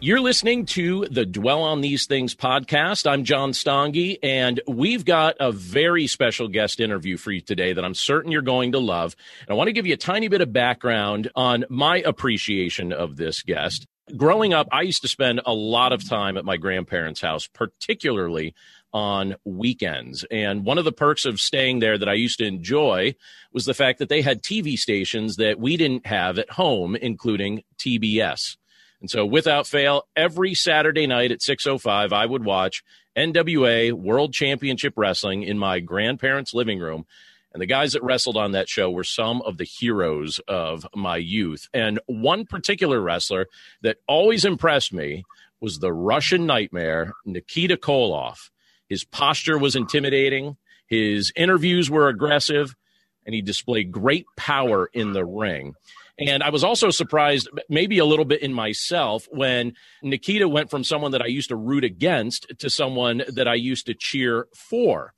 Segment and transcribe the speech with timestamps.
[0.00, 3.10] You're listening to the Dwell on These Things podcast.
[3.10, 7.84] I'm John Stange, and we've got a very special guest interview for you today that
[7.84, 9.16] I'm certain you're going to love.
[9.40, 13.16] And I want to give you a tiny bit of background on my appreciation of
[13.16, 13.88] this guest.
[14.16, 18.54] Growing up, I used to spend a lot of time at my grandparents' house, particularly
[18.92, 20.24] on weekends.
[20.30, 23.16] And one of the perks of staying there that I used to enjoy
[23.52, 27.64] was the fact that they had TV stations that we didn't have at home, including
[27.78, 28.56] TBS.
[29.00, 32.82] And so without fail, every Saturday night at 6:05 I would watch
[33.16, 37.06] NWA World Championship Wrestling in my grandparents' living room.
[37.52, 41.16] And the guys that wrestled on that show were some of the heroes of my
[41.16, 41.68] youth.
[41.72, 43.46] And one particular wrestler
[43.82, 45.24] that always impressed me
[45.60, 48.50] was the Russian nightmare, Nikita Koloff.
[48.88, 52.74] His posture was intimidating, his interviews were aggressive,
[53.26, 55.74] and he displayed great power in the ring.
[56.18, 60.82] And I was also surprised, maybe a little bit in myself, when Nikita went from
[60.82, 65.14] someone that I used to root against to someone that I used to cheer for.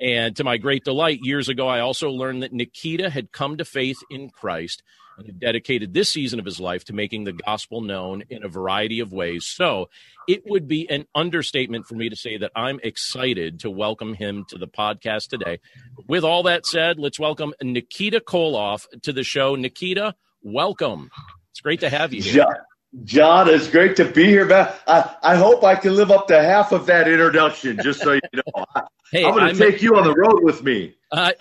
[0.00, 3.64] And to my great delight, years ago, I also learned that Nikita had come to
[3.64, 4.82] faith in Christ
[5.16, 8.48] and had dedicated this season of his life to making the gospel known in a
[8.48, 9.46] variety of ways.
[9.46, 9.88] So
[10.26, 14.44] it would be an understatement for me to say that I'm excited to welcome him
[14.48, 15.60] to the podcast today.
[16.08, 19.54] With all that said, let's welcome Nikita Koloff to the show.
[19.54, 21.10] Nikita, welcome.
[21.50, 22.44] It's great to have you here.
[22.44, 22.54] John,
[23.04, 24.48] John it's great to be here.
[24.86, 28.20] I, I hope I can live up to half of that introduction, just so you
[28.34, 28.64] know.
[29.10, 30.94] hey, I'm going to take you on the road with me.
[31.10, 31.32] Uh,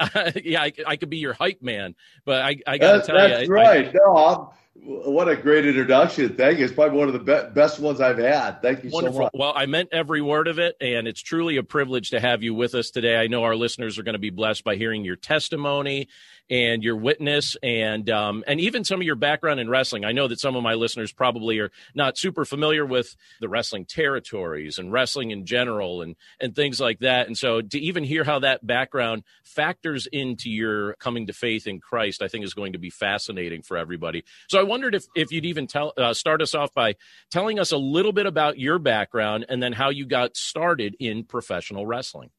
[0.44, 3.32] yeah, I, I, could be your hype man, but I, I got to tell that's
[3.32, 3.38] you.
[3.38, 3.88] That's right.
[3.88, 6.36] I, no, I'm, what a great introduction.
[6.36, 6.66] Thank you.
[6.66, 8.62] It's probably one of the be- best ones I've had.
[8.62, 9.18] Thank you Wonderful.
[9.18, 9.32] so much.
[9.34, 12.54] Well, I meant every word of it, and it's truly a privilege to have you
[12.54, 13.18] with us today.
[13.18, 16.10] I know our listeners are going to be blessed by hearing your testimony
[16.50, 20.06] and your witness and um, and even some of your background in wrestling.
[20.06, 23.86] I know that some of my listeners probably are not super familiar with the wrestling
[23.86, 27.28] territories and wrestling in general and and things like that.
[27.28, 31.80] And so to even hear how that background factors into your coming to faith in
[31.80, 34.24] Christ, I think is going to be fascinating for everybody.
[34.50, 36.96] So I wondered if if you'd even tell uh, start us off by
[37.32, 41.24] telling us a little bit about your background and then how you got started in
[41.24, 42.30] professional wrestling.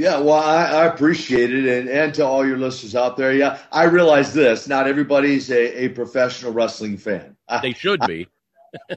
[0.00, 1.66] Yeah, well, I, I, appreciate it.
[1.66, 4.66] And, and to all your listeners out there, yeah, I realize this.
[4.66, 7.36] Not everybody's a, a professional wrestling fan.
[7.60, 8.26] They should be.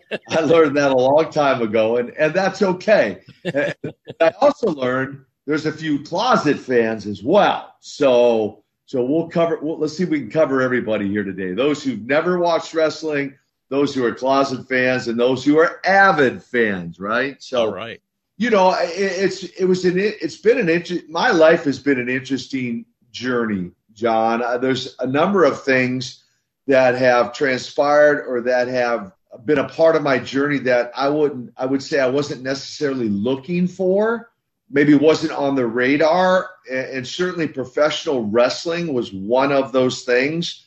[0.02, 3.20] I, I learned that a long time ago, and, and that's okay.
[3.46, 7.76] I also learned there's a few closet fans as well.
[7.82, 9.60] So so we'll cover.
[9.62, 11.54] We'll, let's see if we can cover everybody here today.
[11.54, 13.38] Those who've never watched wrestling,
[13.68, 16.98] those who are closet fans, and those who are avid fans.
[16.98, 17.44] Right.
[17.44, 18.00] So all right
[18.38, 22.00] you know, it, it's it was an it's been an inter- my life has been
[22.00, 24.42] an interesting journey, John.
[24.42, 26.24] Uh, there's a number of things
[26.68, 29.12] that have transpired or that have
[29.46, 33.10] been a part of my journey that I wouldn't I would say I wasn't necessarily
[33.10, 34.30] looking for.
[34.70, 40.66] Maybe wasn't on the radar, and certainly professional wrestling was one of those things.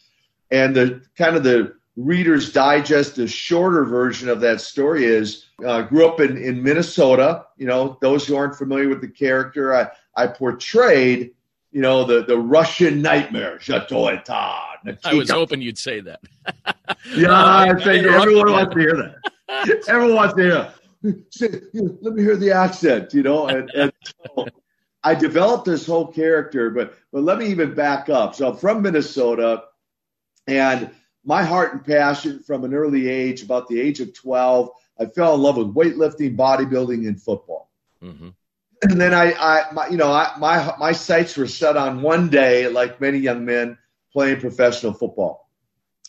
[0.53, 5.83] And the kind of the Reader's Digest, the shorter version of that story is uh,
[5.83, 7.47] grew up in, in Minnesota.
[7.57, 11.33] You know, those who aren't familiar with the character, I, I portrayed,
[11.73, 14.09] you know, the, the Russian nightmare, Chateau
[15.05, 16.21] I was hoping you'd say that.
[17.17, 19.85] yeah, I think everyone wants to hear that.
[19.89, 20.73] everyone wants to hear
[21.31, 23.47] Say, let me hear the accent, you know.
[23.47, 24.47] And, and so
[25.05, 28.35] I developed this whole character, but but let me even back up.
[28.35, 29.65] So I'm from Minnesota,
[30.49, 30.91] and
[31.27, 35.35] my heart and passion from an early age, about the age of 12, I fell
[35.35, 37.69] in love with weightlifting, bodybuilding, and football.
[38.03, 38.29] Mm-hmm.
[38.83, 42.29] And then I, I my, you know, I, my my sights were set on one
[42.29, 43.77] day, like many young men,
[44.13, 45.51] playing professional football.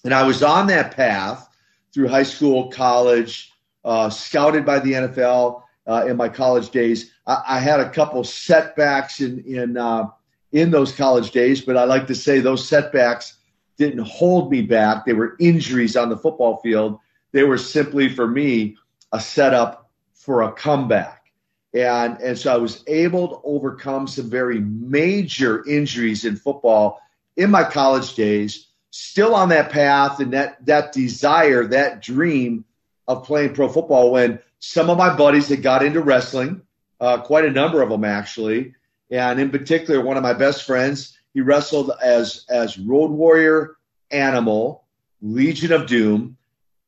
[0.03, 1.49] And I was on that path
[1.93, 3.51] through high school, college,
[3.83, 7.11] uh, scouted by the NFL uh, in my college days.
[7.25, 10.09] I, I, had a couple setbacks in in uh,
[10.51, 13.36] in those college days, but I like to say those setbacks
[13.77, 15.05] didn't hold me back.
[15.05, 16.99] They were injuries on the football field.
[17.31, 18.77] They were simply for me
[19.11, 21.31] a setup for a comeback.
[21.73, 26.99] And, and so I was able to overcome some very major injuries in football
[27.35, 32.65] in my college days, still on that path and that, that desire, that dream
[33.07, 36.61] of playing pro football when some of my buddies had got into wrestling,
[36.99, 38.73] uh, quite a number of them actually.
[39.11, 43.75] and in particular, one of my best friends, he wrestled as as Road Warrior
[44.09, 44.85] Animal,
[45.21, 46.35] Legion of Doom.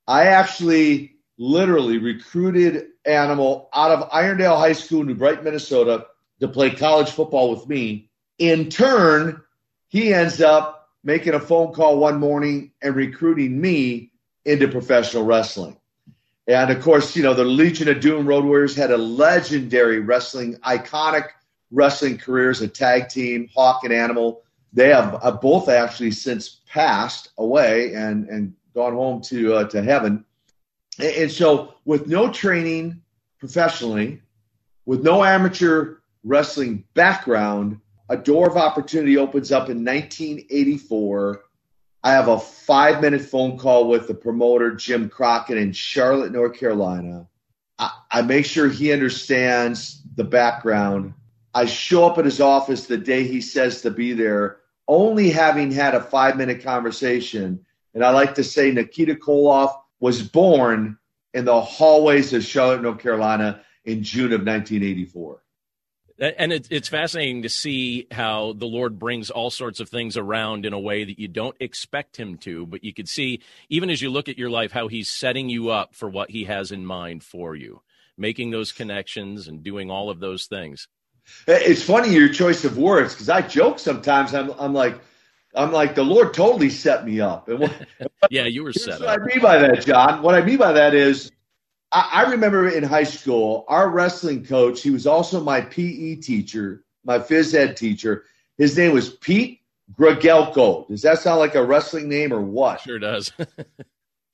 [0.07, 6.07] I actually literally recruited Animal out of Irondale High School New Brighton, Minnesota,
[6.39, 8.09] to play college football with me.
[8.39, 9.39] In turn,
[9.87, 14.11] he ends up making a phone call one morning and recruiting me
[14.45, 15.77] into professional wrestling.
[16.47, 20.55] And of course, you know, the Legion of Doom Road Warriors had a legendary wrestling,
[20.65, 21.27] iconic
[21.71, 24.41] wrestling careers, a tag team, Hawk and Animal.
[24.73, 29.81] They have uh, both actually since passed away and, and gone home to, uh, to
[29.81, 30.25] heaven.
[30.99, 33.01] And, and so, with no training
[33.39, 34.21] professionally,
[34.85, 37.79] with no amateur wrestling background,
[38.09, 41.43] a door of opportunity opens up in 1984.
[42.03, 46.57] I have a five minute phone call with the promoter, Jim Crockett, in Charlotte, North
[46.57, 47.27] Carolina.
[47.77, 51.13] I, I, make sure he understands the background.
[51.53, 54.57] I show up at his office the day he says to be there,
[54.87, 57.65] only having had a five minute conversation.
[57.93, 60.97] And I like to say Nikita Koloff was born
[61.33, 65.41] in the hallways of Charlotte, North Carolina in June of 1984
[66.19, 70.73] and it's fascinating to see how the lord brings all sorts of things around in
[70.73, 74.09] a way that you don't expect him to but you could see even as you
[74.09, 77.23] look at your life how he's setting you up for what he has in mind
[77.23, 77.81] for you
[78.17, 80.87] making those connections and doing all of those things
[81.47, 84.99] Eh, it's funny your choice of words because i joke sometimes i'm, I'm like
[85.55, 87.47] I'm like the Lord totally set me up.
[87.49, 87.73] And what,
[88.29, 89.01] yeah, you were set up.
[89.01, 90.21] What I mean by that, John.
[90.21, 91.31] What I mean by that is
[91.91, 96.83] I, I remember in high school, our wrestling coach, he was also my PE teacher,
[97.03, 98.25] my phys ed teacher.
[98.57, 99.61] His name was Pete
[99.97, 100.87] Gregelko.
[100.87, 102.81] Does that sound like a wrestling name or what?
[102.81, 103.31] Sure does.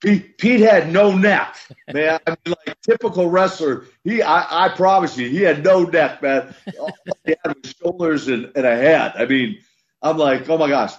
[0.00, 1.56] Pete, Pete had no neck,
[1.92, 2.18] man.
[2.26, 3.86] I mean, like typical wrestler.
[4.04, 6.54] He, I, I promise you, he had no neck, man.
[6.78, 6.90] All
[7.24, 9.14] he had was shoulders and, and a head.
[9.16, 9.58] I mean,
[10.02, 10.92] I'm like, oh my gosh.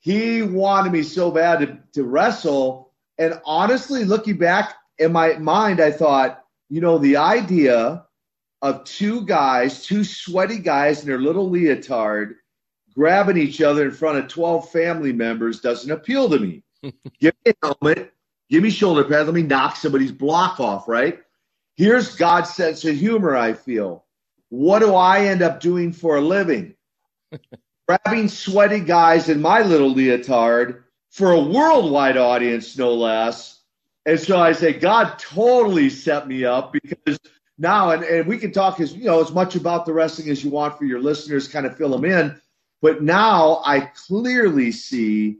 [0.00, 2.94] He wanted me so bad to, to wrestle.
[3.18, 8.04] And honestly, looking back, in my mind, I thought, you know, the idea
[8.62, 12.34] of two guys, two sweaty guys in their little leotard,
[12.94, 16.62] grabbing each other in front of 12 family members doesn't appeal to me.
[17.20, 18.12] give me a helmet,
[18.50, 21.20] give me shoulder pads, let me knock somebody's block off, right?
[21.76, 24.04] Here's God's sense of humor, I feel.
[24.48, 26.74] What do I end up doing for a living?
[27.88, 33.60] Grabbing sweaty guys in my little leotard for a worldwide audience, no less
[34.06, 37.18] and so I say, God totally set me up because
[37.58, 40.42] now, and, and we can talk as you know as much about the wrestling as
[40.42, 42.40] you want for your listeners, kind of fill them in.
[42.80, 45.38] But now I clearly see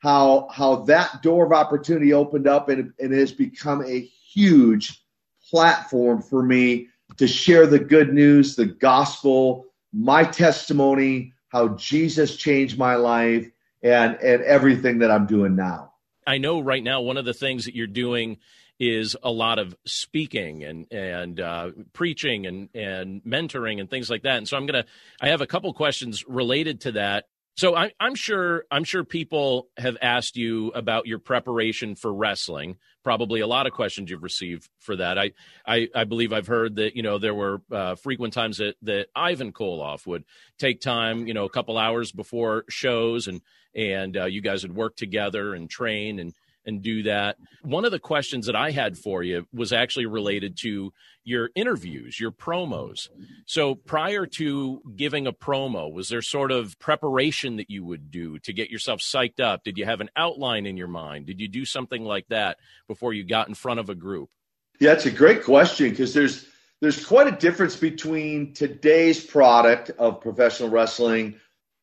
[0.00, 5.02] how how that door of opportunity opened up and, and it has become a huge
[5.48, 12.78] platform for me to share the good news, the gospel, my testimony, how Jesus changed
[12.78, 13.50] my life,
[13.82, 15.92] and and everything that I'm doing now.
[16.26, 18.38] I know right now one of the things that you're doing
[18.78, 24.22] is a lot of speaking and and uh, preaching and and mentoring and things like
[24.22, 24.36] that.
[24.36, 24.86] And so I'm gonna
[25.20, 27.26] I have a couple questions related to that.
[27.60, 32.78] So I, I'm sure I'm sure people have asked you about your preparation for wrestling.
[33.04, 35.18] Probably a lot of questions you've received for that.
[35.18, 35.32] I
[35.66, 39.08] I, I believe I've heard that you know there were uh, frequent times that that
[39.14, 40.24] Ivan Koloff would
[40.58, 43.42] take time you know a couple hours before shows and
[43.74, 46.32] and uh, you guys would work together and train and
[46.70, 47.36] and do that.
[47.62, 52.18] One of the questions that I had for you was actually related to your interviews,
[52.18, 53.08] your promos.
[53.44, 58.38] So prior to giving a promo, was there sort of preparation that you would do
[58.40, 59.62] to get yourself psyched up?
[59.64, 61.26] Did you have an outline in your mind?
[61.26, 62.56] Did you do something like that
[62.88, 64.30] before you got in front of a group?
[64.78, 66.46] Yeah, it's a great question because there's
[66.80, 71.34] there's quite a difference between today's product of professional wrestling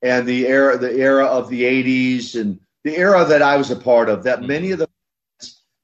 [0.01, 3.75] and the era the era of the 80s and the era that I was a
[3.75, 4.87] part of that many of the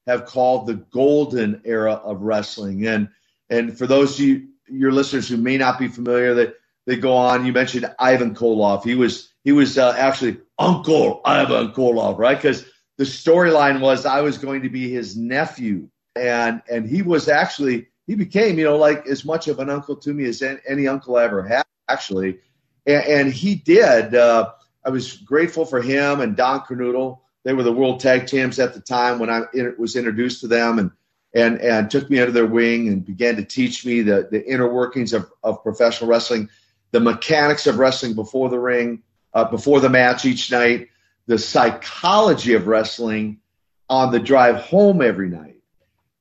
[0.06, 2.86] have called the golden era of wrestling.
[2.86, 3.08] And
[3.50, 6.54] and for those of you your listeners who may not be familiar that
[6.86, 8.84] they go on you mentioned Ivan Koloff.
[8.84, 12.36] He was he was uh, actually Uncle Ivan Koloff right?
[12.36, 12.64] Because
[12.96, 15.88] the storyline was I was going to be his nephew.
[16.16, 19.96] And and he was actually he became you know like as much of an uncle
[19.96, 22.38] to me as any, any uncle I ever had actually.
[22.86, 24.14] And, and he did.
[24.14, 24.52] Uh,
[24.84, 27.20] I was grateful for him and Don Kernodle.
[27.44, 29.42] They were the world tag champs at the time when I
[29.78, 30.90] was introduced to them, and
[31.34, 34.72] and and took me under their wing and began to teach me the the inner
[34.72, 36.48] workings of, of professional wrestling,
[36.92, 39.02] the mechanics of wrestling before the ring,
[39.34, 40.88] uh, before the match each night,
[41.26, 43.40] the psychology of wrestling
[43.88, 45.56] on the drive home every night.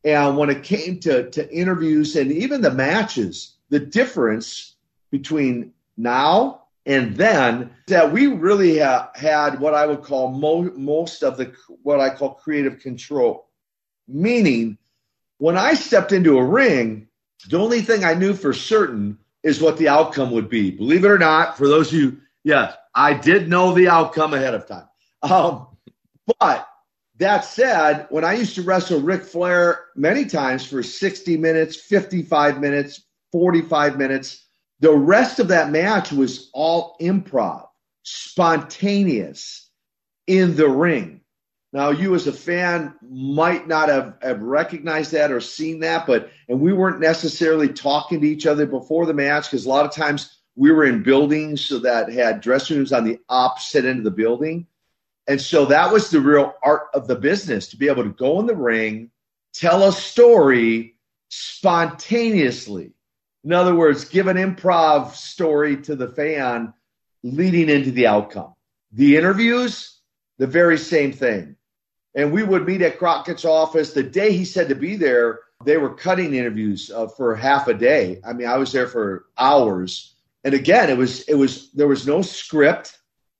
[0.03, 4.75] And when it came to, to interviews and even the matches, the difference
[5.11, 11.23] between now and then that we really ha- had what I would call mo- most
[11.23, 13.47] of the what I call creative control.
[14.07, 14.77] Meaning,
[15.37, 17.07] when I stepped into a ring,
[17.49, 20.71] the only thing I knew for certain is what the outcome would be.
[20.71, 24.53] Believe it or not, for those of you, yes, I did know the outcome ahead
[24.53, 24.87] of time.
[25.21, 25.67] Um,
[26.39, 26.67] but
[27.17, 32.59] that said, when I used to wrestle Ric Flair many times for 60 minutes, 55
[32.59, 34.42] minutes, 45 minutes,
[34.83, 37.67] the rest of that match was all improv,
[38.03, 39.69] spontaneous
[40.27, 41.21] in the ring.
[41.71, 46.31] Now, you as a fan might not have, have recognized that or seen that, but,
[46.49, 49.93] and we weren't necessarily talking to each other before the match because a lot of
[49.93, 54.03] times we were in buildings so that had dressing rooms on the opposite end of
[54.03, 54.67] the building.
[55.29, 58.41] And so that was the real art of the business to be able to go
[58.41, 59.11] in the ring,
[59.53, 60.97] tell a story
[61.29, 62.92] spontaneously.
[63.43, 66.73] In other words, give an improv story to the fan
[67.23, 68.53] leading into the outcome.
[68.91, 69.99] The interviews,
[70.37, 71.55] the very same thing.
[72.15, 73.93] And we would meet at Crockett's office.
[73.93, 77.73] The day he said to be there, they were cutting interviews uh, for half a
[77.73, 78.19] day.
[78.25, 80.15] I mean, I was there for hours.
[80.43, 82.97] And again, it was it was there was no script.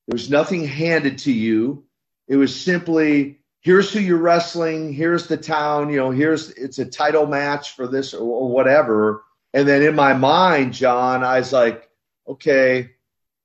[0.08, 1.86] There was nothing handed to you.
[2.28, 6.86] It was simply here's who you're wrestling, here's the town, you know, here's it's a
[6.86, 9.24] title match for this or, or whatever.
[9.54, 11.90] And then in my mind, John, I was like,
[12.28, 12.90] okay,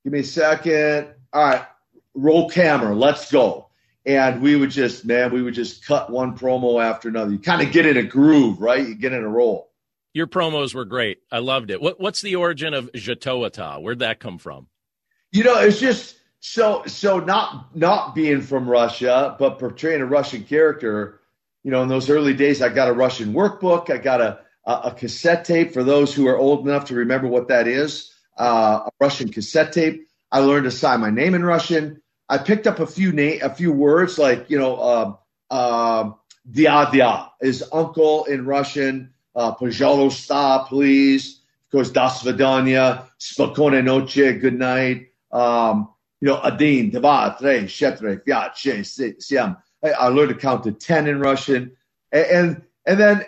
[0.05, 1.09] give me a second.
[1.33, 1.67] All right,
[2.15, 3.69] roll camera, let's go.
[4.07, 7.31] And we would just, man, we would just cut one promo after another.
[7.31, 8.87] You kind of get in a groove, right?
[8.87, 9.71] You get in a roll.
[10.15, 11.19] Your promos were great.
[11.31, 11.83] I loved it.
[11.83, 13.83] What, what's the origin of Jatoata?
[13.83, 14.69] Where'd that come from?
[15.31, 20.45] You know, it's just so so not not being from Russia, but portraying a Russian
[20.45, 21.21] character.
[21.63, 23.91] You know, in those early days, I got a Russian workbook.
[23.91, 25.73] I got a a cassette tape.
[25.73, 29.73] For those who are old enough to remember what that is, uh, a Russian cassette
[29.73, 30.07] tape.
[30.31, 32.03] I learned to sign my name in Russian.
[32.29, 35.15] I picked up a few na- a few words like you know, uh,
[35.51, 36.11] uh,
[36.51, 39.11] dia dia is uncle in Russian.
[39.35, 41.41] Uh, Pajalosta, please.
[41.67, 45.09] Of course, das vidanya spokone noche, good night.
[45.33, 45.89] Um,
[46.21, 49.57] you know, adin, dva, tre, shetre, fiat, she, siam.
[49.85, 51.77] I learned to count to ten in Russian,
[52.11, 53.27] and, and and then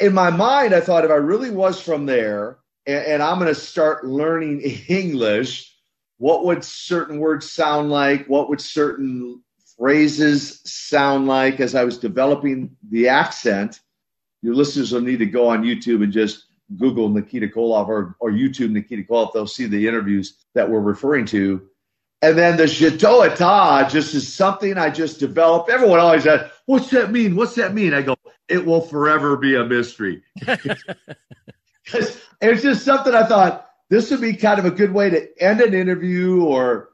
[0.00, 3.52] in my mind, I thought if I really was from there and, and I'm going
[3.52, 5.74] to start learning English,
[6.18, 8.26] what would certain words sound like?
[8.26, 9.42] What would certain
[9.76, 13.80] phrases sound like as I was developing the accent?
[14.42, 18.30] Your listeners will need to go on YouTube and just Google Nikita Koloff or, or
[18.30, 19.32] YouTube Nikita Koloff.
[19.32, 21.68] They'll see the interviews that we're referring to
[22.22, 23.26] and then the Chateau
[23.88, 25.70] just is something I just developed.
[25.70, 27.34] Everyone always says, What's that mean?
[27.34, 27.94] What's that mean?
[27.94, 28.16] I go,
[28.50, 30.22] It will forever be a mystery.
[31.82, 35.42] Because it's just something I thought this would be kind of a good way to
[35.42, 36.90] end an interview or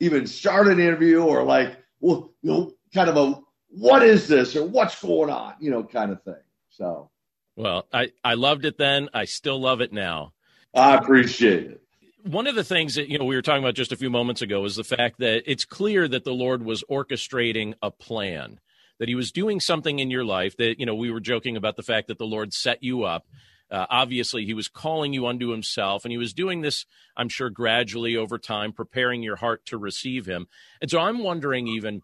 [0.00, 4.56] even start an interview or like, well, you know, kind of a what is this
[4.56, 6.42] or what's going on, you know, kind of thing.
[6.70, 7.10] So,
[7.54, 9.10] well, I, I loved it then.
[9.14, 10.32] I still love it now.
[10.74, 11.80] I appreciate it
[12.24, 14.42] one of the things that you know we were talking about just a few moments
[14.42, 18.60] ago is the fact that it's clear that the lord was orchestrating a plan
[19.00, 21.74] that he was doing something in your life that you know we were joking about
[21.74, 23.26] the fact that the lord set you up.
[23.70, 27.50] Uh, obviously he was calling you unto himself and he was doing this i'm sure
[27.50, 30.46] gradually over time preparing your heart to receive him.
[30.80, 32.02] And so i'm wondering even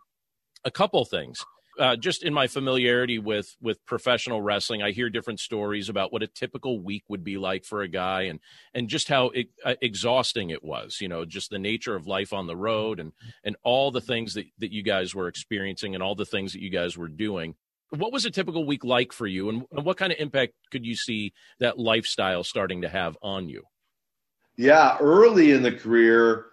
[0.64, 1.44] a couple things
[1.78, 6.22] uh, just in my familiarity with with professional wrestling, I hear different stories about what
[6.22, 8.40] a typical week would be like for a guy, and
[8.74, 10.98] and just how it, uh, exhausting it was.
[11.00, 13.12] You know, just the nature of life on the road, and
[13.44, 16.62] and all the things that that you guys were experiencing, and all the things that
[16.62, 17.54] you guys were doing.
[17.90, 20.84] What was a typical week like for you, and, and what kind of impact could
[20.84, 23.62] you see that lifestyle starting to have on you?
[24.56, 26.46] Yeah, early in the career,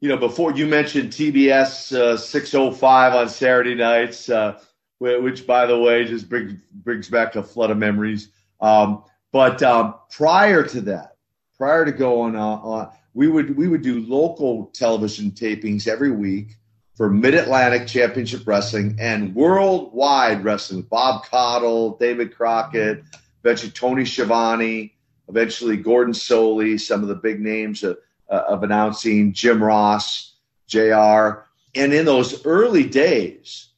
[0.00, 4.30] you know, before you mentioned TBS uh, 605 on Saturday nights.
[4.30, 4.58] Uh,
[5.00, 8.28] which by the way just brings brings back a flood of memories.
[8.60, 11.16] Um, but um, prior to that,
[11.56, 16.56] prior to going on, we would we would do local television tapings every week
[16.94, 20.82] for Mid Atlantic Championship Wrestling and worldwide wrestling.
[20.82, 23.02] Bob Caudle, David Crockett,
[23.42, 24.94] eventually Tony Schiavone,
[25.28, 27.96] eventually Gordon Solie, some of the big names of,
[28.28, 30.34] uh, of announcing, Jim Ross,
[30.66, 31.46] JR.
[31.74, 33.69] And in those early days,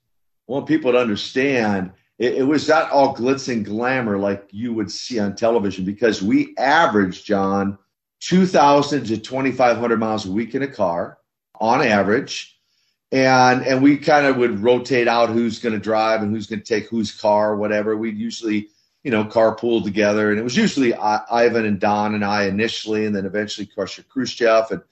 [0.46, 4.90] want people to understand it, it, was not all glitz and glamour like you would
[4.90, 7.78] see on television because we averaged, John,
[8.20, 11.18] 2,000 to 2,500 miles a week in a car
[11.58, 12.56] on average.
[13.10, 16.60] And, and we kind of would rotate out who's going to drive and who's going
[16.60, 17.96] to take whose car, whatever.
[17.96, 18.68] We'd usually,
[19.02, 20.30] you know, carpool together.
[20.30, 24.04] And it was usually I, Ivan and Don and I initially, and then eventually Crusher
[24.04, 24.70] Khrushchev.
[24.70, 24.82] And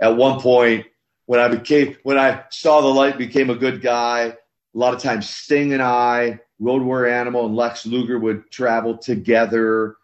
[0.00, 0.86] at one point
[1.26, 4.36] when I became when I saw the light, became a good guy.
[4.74, 8.96] A lot of times, Sting and I, Road Warrior Animal, and Lex Luger would travel
[8.96, 9.96] together,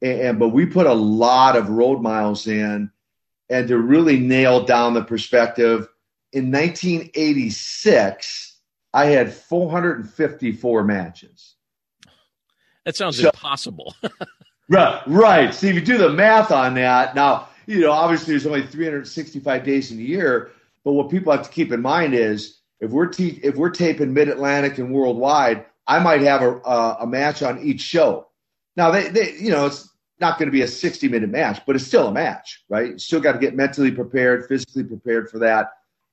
[0.00, 2.90] and, and but we put a lot of road miles in,
[3.48, 5.88] and to really nail down the perspective.
[6.32, 8.56] In 1986,
[8.92, 11.54] I had 454 matches.
[12.84, 13.94] That sounds so, impossible.
[14.68, 15.54] right, right.
[15.54, 19.64] See, if you do the math on that, now you know obviously there's only 365
[19.64, 20.52] days in a year,
[20.84, 24.12] but what people have to keep in mind is if we're te- if we're taping
[24.12, 28.28] Mid Atlantic and worldwide, I might have a, a, a match on each show.
[28.76, 29.88] Now they, they you know it's
[30.20, 32.92] not going to be a 60 minute match, but it's still a match, right?
[32.92, 35.72] You still got to get mentally prepared, physically prepared for that.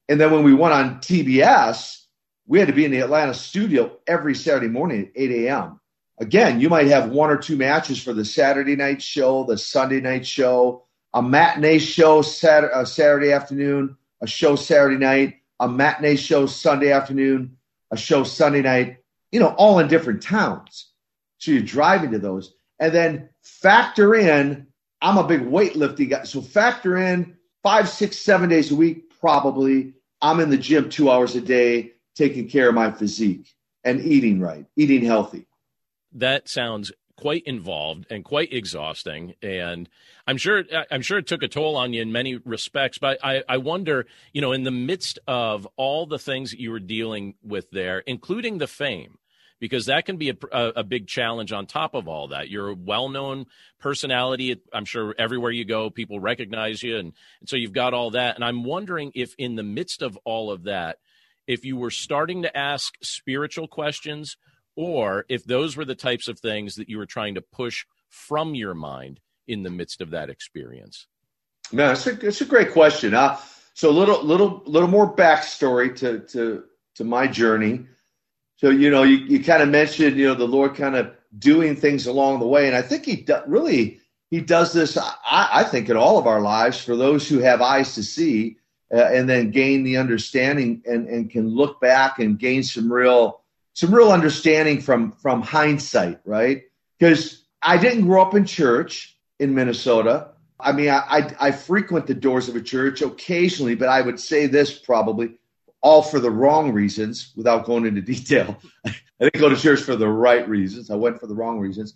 [0.09, 2.05] And then when we went on TBS,
[2.47, 5.79] we had to be in the Atlanta studio every Saturday morning at 8 a.m.
[6.19, 10.01] Again, you might have one or two matches for the Saturday night show, the Sunday
[10.01, 16.47] night show, a matinee show Saturday, Saturday afternoon, a show Saturday night, a matinee show
[16.47, 17.55] Sunday afternoon,
[17.91, 18.97] a show Sunday night,
[19.31, 20.91] you know, all in different towns.
[21.37, 22.53] So you're driving to those.
[22.79, 24.67] And then factor in,
[25.01, 26.23] I'm a big weightlifting guy.
[26.23, 29.93] So factor in five, six, seven days a week, probably.
[30.19, 33.47] I'm in the gym two hours a day, taking care of my physique
[33.83, 35.45] and eating right, eating healthy.
[36.13, 36.91] That sounds
[37.21, 39.35] quite involved and quite exhausting.
[39.41, 39.87] And
[40.27, 43.43] i'm sure i'm sure it took a toll on you in many respects but i
[43.49, 47.33] i wonder you know in the midst of all the things that you were dealing
[47.43, 49.17] with there including the fame
[49.59, 52.49] because that can be a, a, big challenge on top of all that.
[52.49, 53.45] You're a well-known
[53.79, 54.59] personality.
[54.73, 56.97] I'm sure everywhere you go people recognize you.
[56.97, 58.35] And, and so you've got all that.
[58.35, 60.97] And i'm wondering if in the midst of all of that
[61.47, 64.37] if you were starting to ask spiritual questions
[64.75, 68.55] or if those were the types of things that you were trying to push from
[68.55, 71.07] your mind in the midst of that experience.
[71.71, 73.13] No, it's a, it's a great question.
[73.13, 73.37] Uh,
[73.73, 76.63] so a little, little, little more backstory to, to,
[76.95, 77.85] to my journey.
[78.57, 81.75] So, you know, you, you kind of mentioned, you know, the Lord kind of doing
[81.75, 82.67] things along the way.
[82.67, 86.27] And I think he do, really, he does this, I, I think, in all of
[86.27, 88.57] our lives for those who have eyes to see
[88.93, 93.40] uh, and then gain the understanding and, and can look back and gain some real
[93.73, 96.63] some real understanding from from hindsight, right?
[96.99, 100.29] Because I didn't grow up in church in Minnesota.
[100.59, 104.19] I mean, I, I, I frequent the doors of a church occasionally, but I would
[104.19, 105.35] say this probably
[105.81, 108.57] all for the wrong reasons without going into detail.
[108.85, 110.91] I didn't go to church for the right reasons.
[110.91, 111.95] I went for the wrong reasons.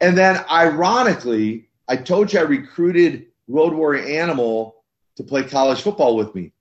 [0.00, 4.84] And then, ironically, I told you I recruited Road Warrior Animal
[5.16, 6.52] to play college football with me.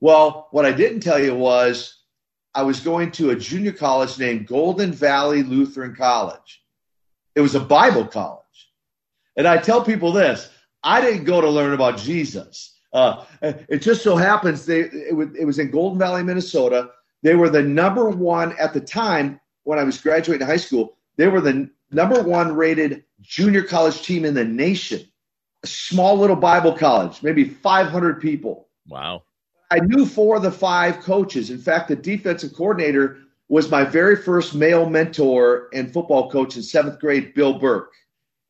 [0.00, 1.99] Well, what I didn't tell you was
[2.54, 6.62] I was going to a junior college named Golden Valley Lutheran College.
[7.34, 8.40] It was a Bible college.
[9.36, 10.50] And I tell people this
[10.82, 12.78] I didn't go to learn about Jesus.
[12.92, 16.90] Uh, it just so happens they, it, was, it was in Golden Valley, Minnesota.
[17.22, 20.96] They were the number one at the time when I was graduating high school.
[21.16, 25.02] They were the number one rated junior college team in the nation.
[25.62, 28.68] A small little Bible college, maybe 500 people.
[28.88, 29.24] Wow.
[29.70, 31.50] I knew four of the five coaches.
[31.50, 36.62] In fact, the defensive coordinator was my very first male mentor and football coach in
[36.62, 37.92] seventh grade, Bill Burke.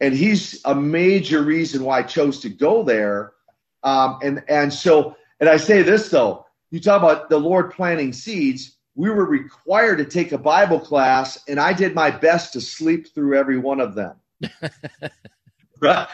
[0.00, 3.32] And he's a major reason why I chose to go there.
[3.82, 8.12] Um, and, and so, and I say this though, you talk about the Lord planting
[8.12, 8.76] seeds.
[8.94, 13.14] We were required to take a Bible class, and I did my best to sleep
[13.14, 14.16] through every one of them.
[15.80, 16.08] right?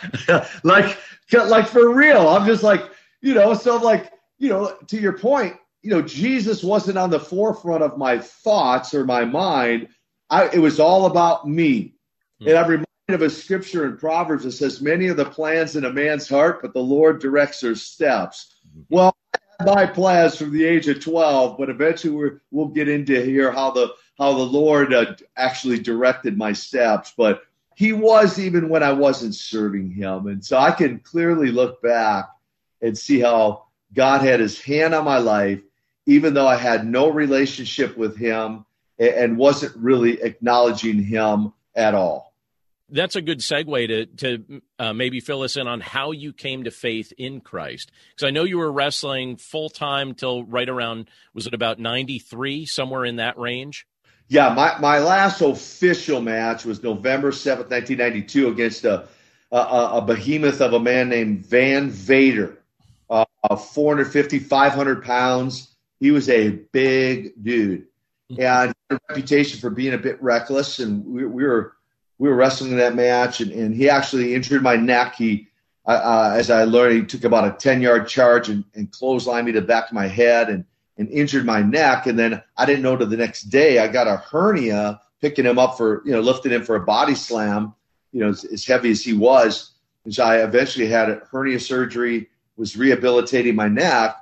[0.63, 0.99] like,
[1.33, 2.29] like for real.
[2.29, 2.83] I'm just like,
[3.21, 7.11] you know, so I'm like, you know, to your point, you know, Jesus wasn't on
[7.11, 9.89] the forefront of my thoughts or my mind.
[10.29, 11.95] I, it was all about me.
[12.41, 12.49] Mm-hmm.
[12.49, 15.85] And I'm reminded of a scripture in Proverbs that says, Many are the plans in
[15.85, 18.57] a man's heart, but the Lord directs their steps.
[18.69, 18.95] Mm-hmm.
[18.95, 22.89] Well, I had my plans from the age of 12, but eventually we will get
[22.89, 27.13] into here how the how the Lord uh, actually directed my steps.
[27.17, 27.43] But
[27.77, 32.29] He was even when I wasn't serving Him, and so I can clearly look back
[32.83, 33.66] and see how
[33.97, 35.61] God had his hand on my life,
[36.07, 38.65] even though I had no relationship with him
[38.99, 42.33] and wasn't really acknowledging him at all.
[42.89, 46.63] That's a good segue to to uh, maybe fill us in on how you came
[46.65, 51.11] to faith in Christ, because I know you were wrestling full time till right around
[51.35, 53.89] was it about ninety three, somewhere in that range.
[54.29, 59.09] Yeah, my, my last official match was November seventh, nineteen ninety two, against a,
[59.51, 59.57] a
[59.95, 62.57] a behemoth of a man named Van Vader
[63.51, 65.75] uh, 450, 500 pounds.
[66.01, 67.87] He was a big dude
[68.31, 68.43] mm-hmm.
[68.43, 70.79] and a reputation for being a bit reckless.
[70.79, 71.75] And we, we were
[72.19, 75.17] we were wrestling in that match, and, and he actually injured my neck.
[75.17, 75.49] He
[75.87, 79.53] uh, as I learned, he took about a 10 yard charge and, and clotheslined me
[79.53, 80.65] to the back of my head and,
[80.99, 82.07] and injured my neck.
[82.07, 85.59] And then I didn't know to the next day I got a hernia picking him
[85.59, 87.75] up for, you know, lifting him for a body slam,
[88.13, 89.73] you know, as, as heavy as he was.
[90.05, 94.17] And so I eventually had a hernia surgery, was rehabilitating my neck.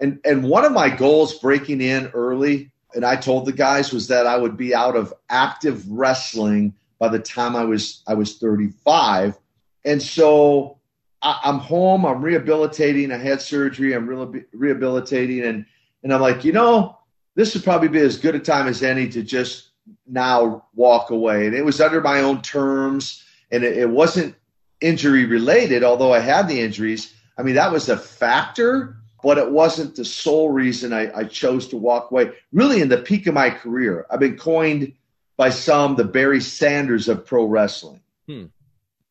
[0.00, 4.08] And, and one of my goals breaking in early, and I told the guys, was
[4.08, 8.38] that I would be out of active wrestling by the time I was I was
[8.38, 9.36] 35.
[9.84, 10.78] And so
[11.22, 12.06] I, am home.
[12.06, 13.12] I'm rehabilitating.
[13.12, 13.94] I had surgery.
[13.94, 15.66] I'm re- rehabilitating, and
[16.02, 16.98] and I'm like, you know,
[17.34, 19.70] this would probably be as good a time as any to just
[20.06, 21.46] now walk away.
[21.46, 24.34] And it was under my own terms, and it, it wasn't
[24.80, 25.84] injury related.
[25.84, 30.04] Although I had the injuries, I mean that was a factor, but it wasn't the
[30.04, 32.32] sole reason I, I chose to walk away.
[32.52, 34.92] Really, in the peak of my career, I've been coined
[35.36, 38.00] by some the Barry Sanders of pro wrestling.
[38.28, 38.46] Hmm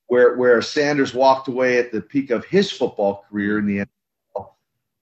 [0.10, 4.50] where where Sanders walked away at the peak of his football career in the NFL.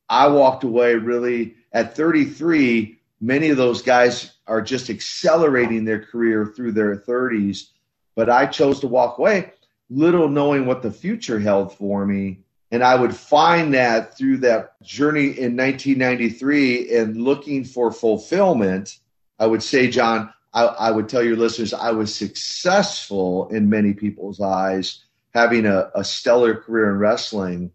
[0.07, 2.99] I walked away really at 33.
[3.19, 7.69] Many of those guys are just accelerating their career through their 30s,
[8.15, 9.53] but I chose to walk away,
[9.89, 12.41] little knowing what the future held for me.
[12.71, 18.97] And I would find that through that journey in 1993 and looking for fulfillment.
[19.39, 23.93] I would say, John, I, I, would tell your listeners I was successful in many
[23.93, 25.03] people's eyes,
[25.33, 27.71] having a, a stellar career in wrestling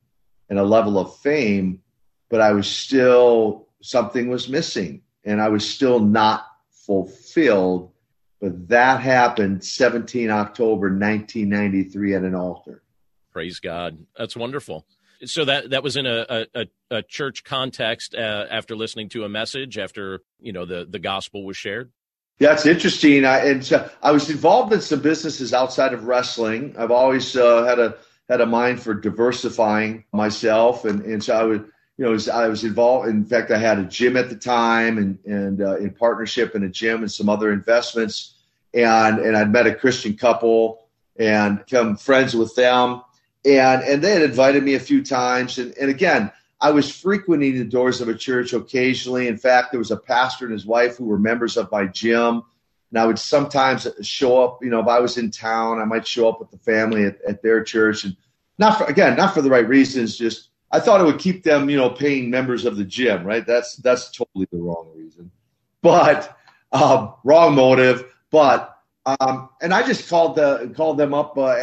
[0.51, 1.81] and a level of fame,
[2.29, 7.93] but I was still, something was missing and I was still not fulfilled.
[8.41, 12.83] But that happened 17 October 1993 at an altar.
[13.33, 13.99] Praise God.
[14.17, 14.87] That's wonderful.
[15.25, 19.29] So that that was in a a, a church context uh, after listening to a
[19.29, 21.93] message after you know the the gospel was shared.
[22.39, 23.25] Yeah, it's interesting.
[23.25, 26.75] I and so I was involved in some businesses outside of wrestling.
[26.77, 27.97] I've always uh, had a
[28.29, 32.65] had a mind for diversifying myself, and and so I would you know I was
[32.65, 33.09] involved.
[33.09, 36.65] In fact, I had a gym at the time, and and uh, in partnership in
[36.65, 38.35] a gym and some other investments,
[38.75, 43.03] and and I'd met a Christian couple and become friends with them,
[43.45, 46.31] and and they had invited me a few times, and and again
[46.63, 49.27] I was frequenting the doors of a church occasionally.
[49.27, 52.45] In fact, there was a pastor and his wife who were members of my gym.
[52.91, 56.07] And I would sometimes show up, you know, if I was in town, I might
[56.07, 58.05] show up with the family at, at their church.
[58.05, 58.17] And
[58.59, 61.69] not for, again, not for the right reasons, just I thought it would keep them,
[61.69, 63.45] you know, paying members of the gym, right?
[63.45, 65.33] That's that's totally the wrong reason.
[65.81, 66.39] But
[66.71, 68.05] um, wrong motive.
[68.31, 71.57] But um, and I just called the called them up uh,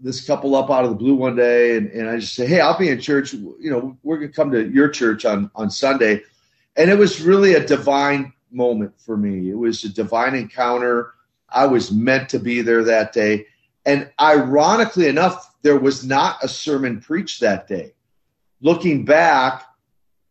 [0.00, 2.60] this couple up out of the blue one day, and, and I just say, "Hey,
[2.60, 3.32] I'll be in church.
[3.32, 6.22] You know, we're gonna come to your church on on Sunday,"
[6.76, 9.50] and it was really a divine moment for me.
[9.50, 11.12] It was a divine encounter.
[11.48, 13.46] I was meant to be there that day,
[13.84, 17.92] and ironically enough, there was not a sermon preached that day.
[18.62, 19.64] Looking back,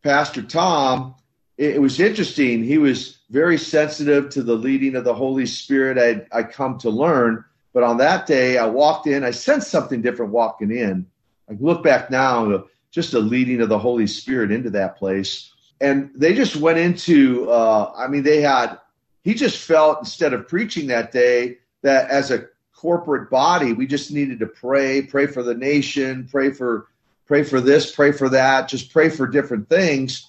[0.03, 1.15] Pastor Tom,
[1.57, 2.63] it, it was interesting.
[2.63, 5.97] He was very sensitive to the leading of the Holy Spirit.
[5.97, 7.45] I I come to learn
[7.79, 9.23] but on that day, I walked in.
[9.23, 11.05] I sensed something different walking in.
[11.49, 15.53] I look back now, just the leading of the Holy Spirit into that place.
[15.79, 18.79] And they just went into, uh, I mean, they had,
[19.23, 24.11] he just felt instead of preaching that day that as a corporate body, we just
[24.11, 26.87] needed to pray, pray for the nation, pray for,
[27.27, 30.27] pray for this, pray for that, just pray for different things.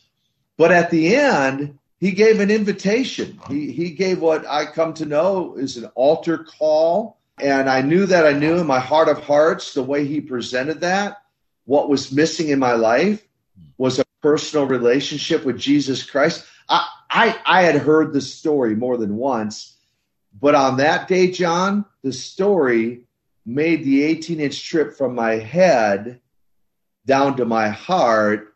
[0.57, 3.41] But at the end, he gave an invitation.
[3.49, 8.07] He, he gave what I come to know is an altar call and I knew
[8.07, 11.23] that I knew in my heart of hearts, the way he presented that,
[11.65, 13.27] what was missing in my life
[13.79, 16.45] was a personal relationship with Jesus Christ.
[16.69, 19.77] I, I, I had heard the story more than once,
[20.41, 23.07] but on that day, John, the story
[23.45, 26.21] made the 18 inch trip from my head
[27.07, 28.55] down to my heart.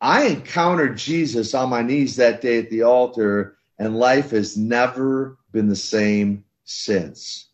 [0.00, 5.36] I encountered Jesus on my knees that day at the altar, and life has never
[5.52, 7.49] been the same since.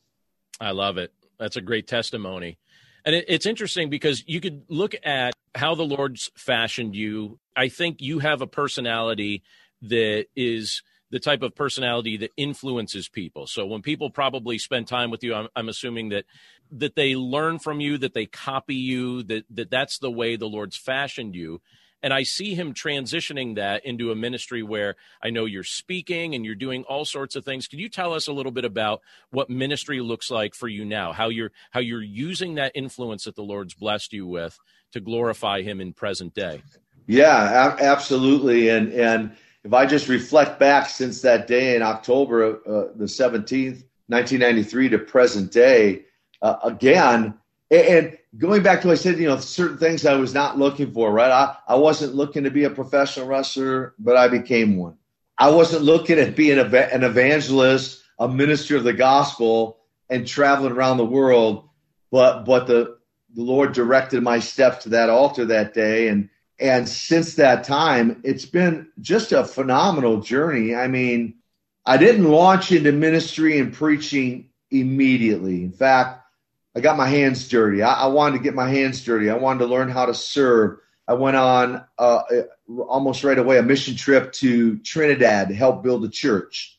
[0.61, 1.13] I love it.
[1.39, 2.59] That's a great testimony.
[3.05, 7.39] And it, it's interesting because you could look at how the Lord's fashioned you.
[7.55, 9.43] I think you have a personality
[9.83, 13.47] that is the type of personality that influences people.
[13.47, 16.25] So when people probably spend time with you, I'm, I'm assuming that
[16.73, 20.49] that they learn from you, that they copy you, that that that's the way the
[20.49, 21.61] Lord's fashioned you.
[22.03, 26.45] And I see him transitioning that into a ministry where I know you're speaking and
[26.45, 27.67] you're doing all sorts of things.
[27.67, 31.13] Could you tell us a little bit about what ministry looks like for you now?
[31.13, 34.59] How you're how you're using that influence that the Lord's blessed you with
[34.93, 36.63] to glorify him in present day?
[37.07, 38.69] Yeah, absolutely.
[38.69, 43.83] And and if I just reflect back since that day in October uh, the 17th,
[44.09, 46.05] 1993 to present day,
[46.41, 47.35] uh, again,
[47.71, 50.93] and going back to what I said, you know, certain things I was not looking
[50.93, 51.31] for, right?
[51.31, 54.97] I, I wasn't looking to be a professional wrestler, but I became one.
[55.39, 60.73] I wasn't looking at being a, an evangelist, a minister of the gospel, and traveling
[60.73, 61.69] around the world,
[62.11, 62.99] but but the
[63.35, 68.21] the Lord directed my steps to that altar that day, and and since that time,
[68.25, 70.75] it's been just a phenomenal journey.
[70.75, 71.35] I mean,
[71.85, 75.65] I didn't launch into ministry and preaching immediately.
[75.65, 76.23] In fact,
[76.77, 77.83] I got my hands dirty.
[77.83, 79.31] I, I, wanted to get my hands dirty.
[79.31, 80.79] I wanted to learn how to serve.
[81.09, 82.23] I went on uh,
[82.87, 86.79] almost right away a mission trip to Trinidad to help build a church,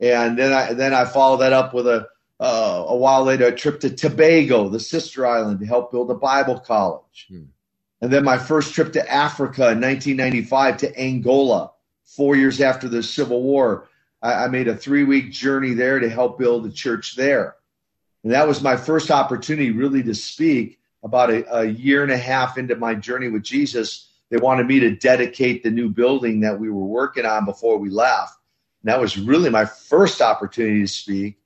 [0.00, 2.08] and then I then I followed that up with a
[2.40, 6.14] uh, a while later a trip to Tobago, the sister island, to help build a
[6.14, 7.26] Bible college.
[7.28, 7.44] Hmm.
[8.00, 11.72] And then my first trip to Africa in 1995 to Angola,
[12.04, 13.86] four years after the Civil War.
[14.20, 17.54] I, I made a three week journey there to help build a church there.
[18.28, 22.18] And that was my first opportunity really to speak about a, a year and a
[22.18, 24.06] half into my journey with Jesus.
[24.28, 27.88] They wanted me to dedicate the new building that we were working on before we
[27.88, 28.38] left.
[28.82, 31.38] And that was really my first opportunity to speak.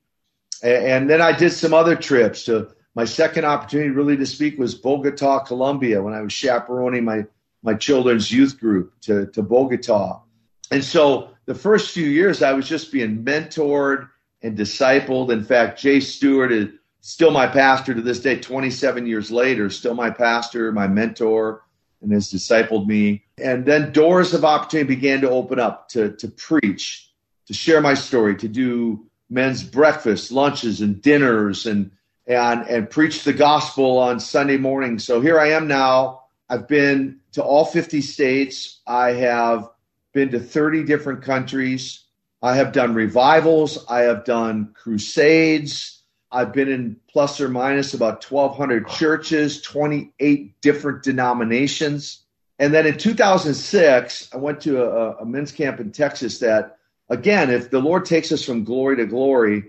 [0.61, 4.59] And, and then I did some other trips to my second opportunity really to speak
[4.59, 7.27] was Bogota, Colombia, when I was chaperoning my,
[7.61, 10.21] my children's youth group to, to Bogota.
[10.69, 14.09] And so the first few years, I was just being mentored
[14.43, 15.31] and discipled.
[15.31, 16.69] In fact, Jay Stewart is
[17.01, 21.63] still my pastor to this day, 27 years later, still my pastor, my mentor,
[22.01, 23.23] and has discipled me.
[23.41, 27.11] And then doors of opportunity began to open up to, to preach,
[27.47, 31.91] to share my story, to do men's breakfasts, lunches, and dinners, and
[32.25, 34.99] and and preach the gospel on Sunday morning.
[34.99, 36.23] So here I am now.
[36.49, 38.79] I've been to all 50 states.
[38.87, 39.69] I have
[40.13, 42.02] been to 30 different countries.
[42.43, 43.85] I have done revivals.
[43.87, 46.01] I have done crusades.
[46.29, 52.25] I've been in plus or minus about 1,200 churches, 28 different denominations.
[52.59, 56.77] And then in 2006, I went to a, a men's camp in Texas that,
[57.09, 59.63] again, if the Lord takes us from glory to glory,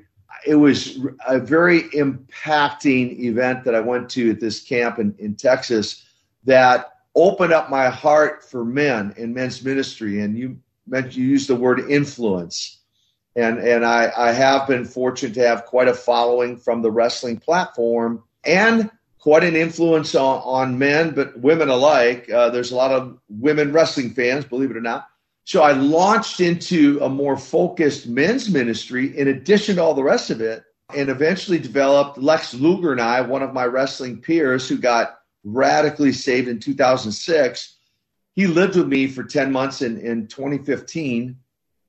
[0.44, 5.36] it was a very impacting event that I went to at this camp in, in
[5.36, 6.04] Texas
[6.42, 10.20] that opened up my heart for men in men's ministry.
[10.20, 12.80] And you you used the word influence.
[13.36, 17.38] And and I, I have been fortunate to have quite a following from the wrestling
[17.38, 22.30] platform and quite an influence on, on men, but women alike.
[22.30, 25.08] Uh, there's a lot of women wrestling fans, believe it or not.
[25.44, 30.30] So I launched into a more focused men's ministry in addition to all the rest
[30.30, 30.62] of it,
[30.94, 36.12] and eventually developed Lex Luger and I, one of my wrestling peers who got radically
[36.12, 37.73] saved in 2006.
[38.34, 41.36] He lived with me for 10 months in, in 2015.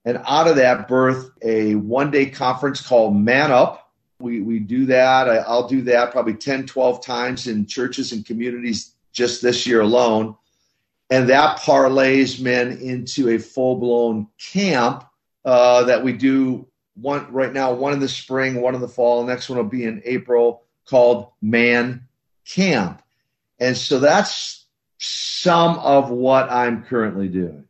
[0.08, 3.92] And out of that birth a one day conference called Man Up.
[4.20, 5.28] We, we do that.
[5.28, 9.82] I, I'll do that probably 10, 12 times in churches and communities just this year
[9.82, 10.36] alone
[11.10, 15.06] and that parlays men into a full blown camp
[15.44, 19.24] uh, that we do one right now, one in the spring, one in the fall.
[19.24, 22.08] The next one will be in April called Man
[22.46, 23.02] Camp.
[23.60, 24.65] And so that's
[24.98, 27.66] some of what I'm currently doing.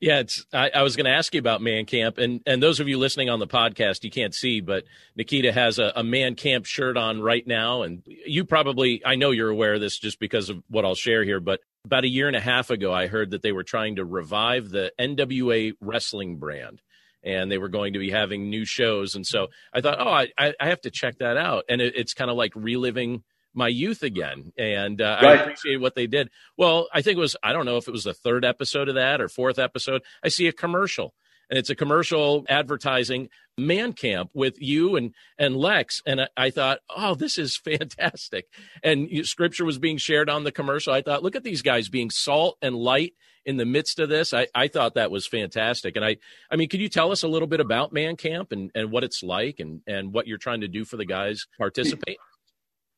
[0.00, 0.44] Yeah, it's.
[0.52, 2.98] I, I was going to ask you about Man Camp, and and those of you
[2.98, 4.82] listening on the podcast, you can't see, but
[5.14, 9.30] Nikita has a, a Man Camp shirt on right now, and you probably, I know
[9.30, 12.26] you're aware of this just because of what I'll share here, but about a year
[12.26, 16.36] and a half ago, I heard that they were trying to revive the NWA wrestling
[16.36, 16.80] brand
[17.24, 19.14] and they were going to be having new shows.
[19.14, 21.64] And so I thought, oh, I, I have to check that out.
[21.68, 23.22] And it, it's kind of like reliving
[23.54, 24.52] my youth again.
[24.56, 25.38] And uh, right.
[25.38, 26.30] I appreciate what they did.
[26.56, 28.94] Well, I think it was, I don't know if it was the third episode of
[28.94, 30.02] that or fourth episode.
[30.22, 31.14] I see a commercial
[31.52, 36.50] and it's a commercial advertising man camp with you and and Lex and I, I
[36.50, 38.46] thought oh this is fantastic
[38.82, 41.90] and you, scripture was being shared on the commercial I thought look at these guys
[41.90, 43.12] being salt and light
[43.44, 46.16] in the midst of this I, I thought that was fantastic and I
[46.50, 49.04] I mean could you tell us a little bit about man camp and and what
[49.04, 52.16] it's like and and what you're trying to do for the guys participate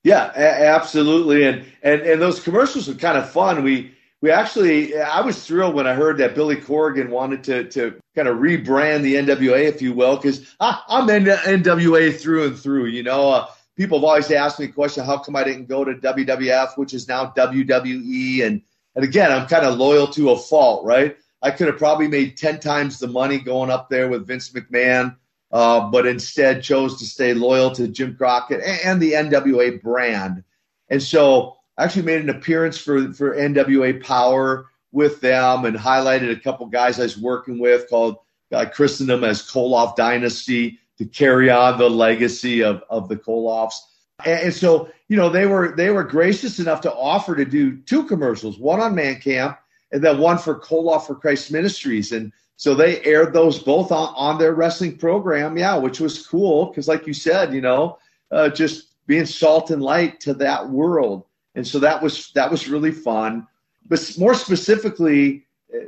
[0.04, 4.98] yeah a- absolutely and and and those commercials were kind of fun we we actually,
[4.98, 9.02] I was thrilled when I heard that Billy Corgan wanted to to kind of rebrand
[9.02, 12.86] the NWA, if you will, because I'm in NWA through and through.
[12.86, 15.84] You know, uh, people have always asked me the question: How come I didn't go
[15.84, 18.46] to WWF, which is now WWE?
[18.46, 18.62] And
[18.94, 21.18] and again, I'm kind of loyal to a fault, right?
[21.42, 25.16] I could have probably made ten times the money going up there with Vince McMahon,
[25.54, 30.42] uh, but instead chose to stay loyal to Jim Crockett and the NWA brand.
[30.90, 36.40] And so actually made an appearance for for NWA Power with them and highlighted a
[36.40, 38.16] couple guys I was working with called
[38.52, 43.76] I christened them as Koloff Dynasty to carry on the legacy of, of the Koloffs.
[44.24, 47.76] And, and so, you know, they were they were gracious enough to offer to do
[47.76, 49.58] two commercials, one on Man Camp
[49.92, 52.10] and then one for Koloff for Christ Ministries.
[52.10, 56.66] And so they aired those both on, on their wrestling program, yeah, which was cool
[56.66, 57.98] because, like you said, you know,
[58.30, 62.68] uh, just being salt and light to that world, and so that was that was
[62.68, 63.46] really fun.
[63.86, 65.46] But more specifically,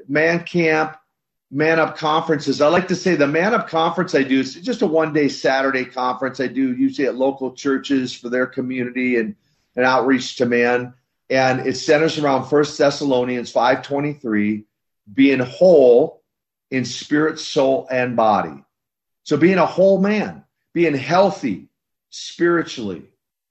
[0.08, 0.96] Man Camp,
[1.50, 2.60] Man Up conferences.
[2.60, 5.28] I like to say the Man Up conference I do is just a one day
[5.28, 9.36] Saturday conference I do usually at local churches for their community and
[9.76, 10.94] an outreach to man,
[11.30, 14.64] and it centers around First Thessalonians five twenty three,
[15.14, 16.22] being whole
[16.70, 18.64] in spirit, soul, and body.
[19.24, 21.68] So being a whole man, being healthy
[22.10, 23.02] spiritually,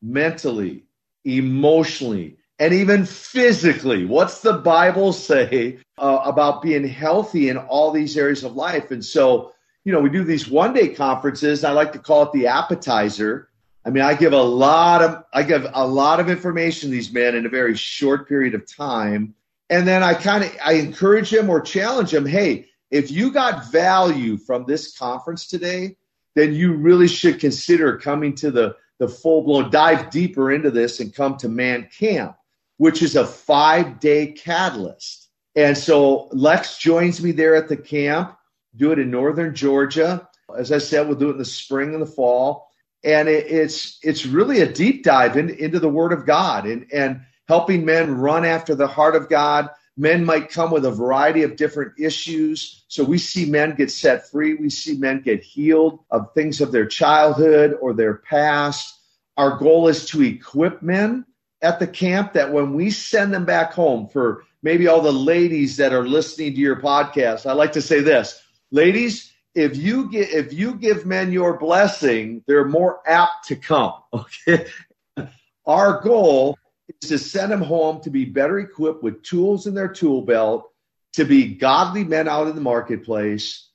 [0.02, 0.84] mentally,
[1.24, 4.06] emotionally, and even physically.
[4.06, 8.92] What's the Bible say uh, about being healthy in all these areas of life?
[8.92, 9.52] And so,
[9.84, 11.64] you know, we do these one day conferences.
[11.64, 13.50] I like to call it the appetizer.
[13.86, 17.12] I mean, I give a lot of I give a lot of information to these
[17.12, 19.36] men in a very short period of time.
[19.70, 23.72] And then I kind of I encourage them or challenge them, hey, if you got
[23.72, 25.98] value from this conference today,
[26.36, 31.00] then you really should consider coming to the, the full blown dive deeper into this
[31.00, 32.36] and come to Man Camp,
[32.78, 35.30] which is a five day catalyst.
[35.56, 38.38] And so Lex joins me there at the camp,
[38.76, 40.28] do it in northern Georgia.
[40.56, 42.70] As I said, we'll do it in the spring and the fall.
[43.04, 46.86] And it, it's it's really a deep dive in, into the Word of God and,
[46.92, 51.44] and helping men run after the heart of God, Men might come with a variety
[51.44, 52.84] of different issues.
[52.90, 54.54] So we see men get set free.
[54.56, 58.94] We see men get healed of things of their childhood or their past.
[59.38, 61.26] Our goal is to equip men
[61.62, 65.78] at the camp that when we send them back home for maybe all the ladies
[65.78, 70.30] that are listening to your podcast, I like to say this, ladies, if you get
[70.30, 73.94] if you give men your blessing, they're more apt to come.
[74.48, 74.68] Okay.
[75.66, 79.88] Our goal is to send them home to be better equipped with tools in their
[79.88, 80.70] tool belt,
[81.14, 83.70] to be godly men out in the marketplace,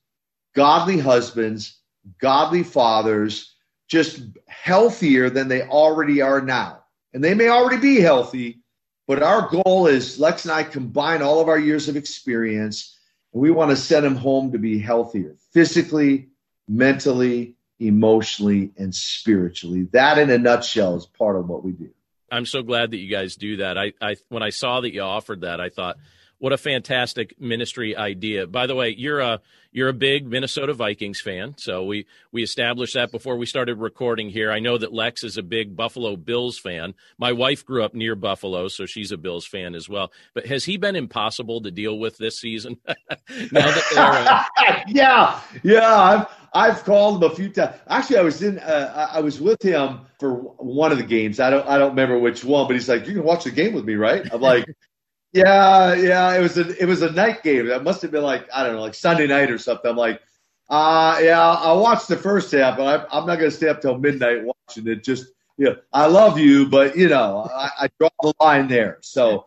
[0.54, 1.78] godly husbands,
[2.20, 3.54] godly fathers,
[3.88, 6.84] just healthier than they already are now.
[7.12, 8.60] And they may already be healthy,
[9.08, 12.96] but our goal is Lex and I combine all of our years of experience,
[13.32, 16.28] and we want to send them home to be healthier physically,
[16.68, 19.88] mentally, emotionally, and spiritually.
[19.92, 21.90] That, in a nutshell, is part of what we do.
[22.30, 23.76] I'm so glad that you guys do that.
[23.76, 25.96] I, I when I saw that you offered that, I thought,
[26.40, 28.46] what a fantastic ministry idea.
[28.46, 29.40] By the way, you're a
[29.72, 34.30] you're a big Minnesota Vikings fan, so we we established that before we started recording
[34.30, 34.50] here.
[34.50, 36.94] I know that Lex is a big Buffalo Bills fan.
[37.18, 40.10] My wife grew up near Buffalo, so she's a Bills fan as well.
[40.32, 42.78] But has he been impossible to deal with this season?
[42.88, 42.96] now
[43.70, 44.82] that uh...
[44.88, 47.76] yeah, yeah, I've I've called him a few times.
[47.86, 51.38] Actually, I was in uh, I was with him for one of the games.
[51.38, 53.74] I don't I don't remember which one, but he's like, "You can watch the game
[53.74, 54.64] with me, right?" I'm like.
[55.32, 57.66] Yeah, yeah, it was a it was a night game.
[57.66, 59.88] That must have been like I don't know, like Sunday night or something.
[59.90, 60.20] I'm like,
[60.68, 63.96] uh yeah, I watched the first half, but I, I'm not to stay up till
[63.98, 65.04] midnight watching it.
[65.04, 68.98] Just you know, I love you, but you know, I, I draw the line there.
[69.02, 69.44] So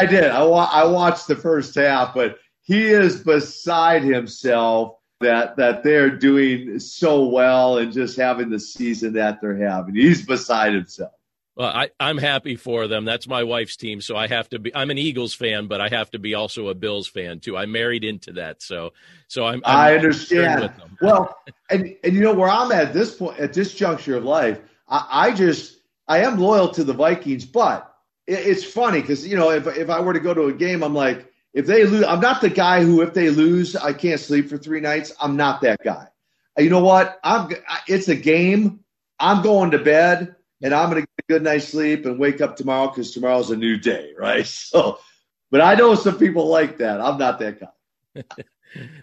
[0.00, 0.24] I did.
[0.30, 6.16] I wa- I watched the first half, but he is beside himself that that they're
[6.16, 9.94] doing so well and just having the season that they're having.
[9.94, 11.12] He's beside himself.
[11.58, 13.04] Well, I, I'm happy for them.
[13.04, 14.72] That's my wife's team, so I have to be.
[14.76, 17.56] I'm an Eagles fan, but I have to be also a Bills fan too.
[17.56, 18.92] I married into that, so
[19.26, 19.60] so I'm.
[19.64, 20.72] I'm i understand.
[21.02, 21.36] well,
[21.68, 24.60] and and you know where I'm at this point at this juncture of life.
[24.88, 27.92] I, I just I am loyal to the Vikings, but
[28.28, 30.84] it, it's funny because you know if if I were to go to a game,
[30.84, 34.20] I'm like if they lose, I'm not the guy who if they lose, I can't
[34.20, 35.12] sleep for three nights.
[35.20, 36.06] I'm not that guy.
[36.56, 37.18] You know what?
[37.24, 37.50] I'm.
[37.88, 38.84] It's a game.
[39.18, 42.88] I'm going to bed and I'm going to good night's sleep and wake up tomorrow
[42.88, 44.46] because tomorrow's a new day, right?
[44.46, 44.98] So,
[45.50, 47.00] but I know some people like that.
[47.00, 48.24] I'm not that guy.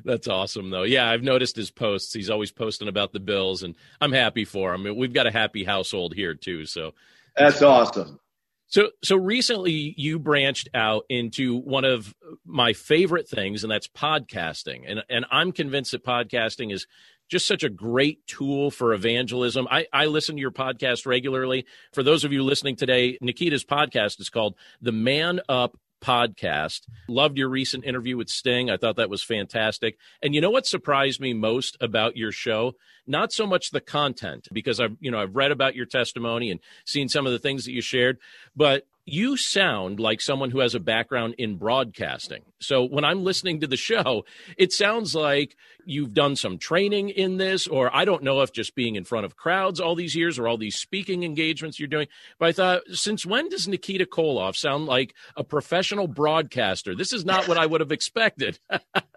[0.04, 0.84] That's awesome, though.
[0.84, 2.14] Yeah, I've noticed his posts.
[2.14, 4.96] He's always posting about the Bills, and I'm happy for him.
[4.96, 6.94] We've got a happy household here too, so
[7.36, 8.20] that's awesome.
[8.68, 12.14] So, so recently you branched out into one of
[12.46, 14.84] my favorite things, and that's podcasting.
[14.88, 16.86] And and I'm convinced that podcasting is
[17.30, 19.68] just such a great tool for evangelism.
[19.70, 21.66] I, I listen to your podcast regularly.
[21.94, 26.82] For those of you listening today, Nikita's podcast is called The Man Up podcast.
[27.08, 28.70] Loved your recent interview with Sting.
[28.70, 29.98] I thought that was fantastic.
[30.22, 32.74] And you know what surprised me most about your show?
[33.08, 36.60] Not so much the content because I've, you know, I've read about your testimony and
[36.86, 38.20] seen some of the things that you shared,
[38.56, 42.42] but you sound like someone who has a background in broadcasting.
[42.60, 44.26] So when I'm listening to the show,
[44.58, 48.74] it sounds like you've done some training in this, or I don't know if just
[48.74, 52.08] being in front of crowds all these years or all these speaking engagements you're doing.
[52.40, 56.96] But I thought, since when does Nikita Koloff sound like a professional broadcaster?
[56.96, 58.60] This is not what I would have expected.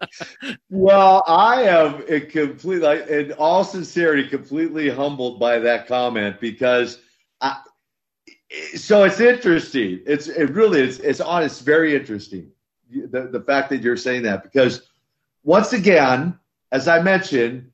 [0.69, 6.99] well, I am completely, in all sincerity, completely humbled by that comment because
[7.41, 7.57] I,
[8.75, 10.01] so it's interesting.
[10.05, 10.81] It's it really.
[10.81, 11.43] It's on.
[11.43, 12.51] It's very interesting.
[12.89, 14.89] The the fact that you're saying that because
[15.43, 16.37] once again,
[16.71, 17.71] as I mentioned,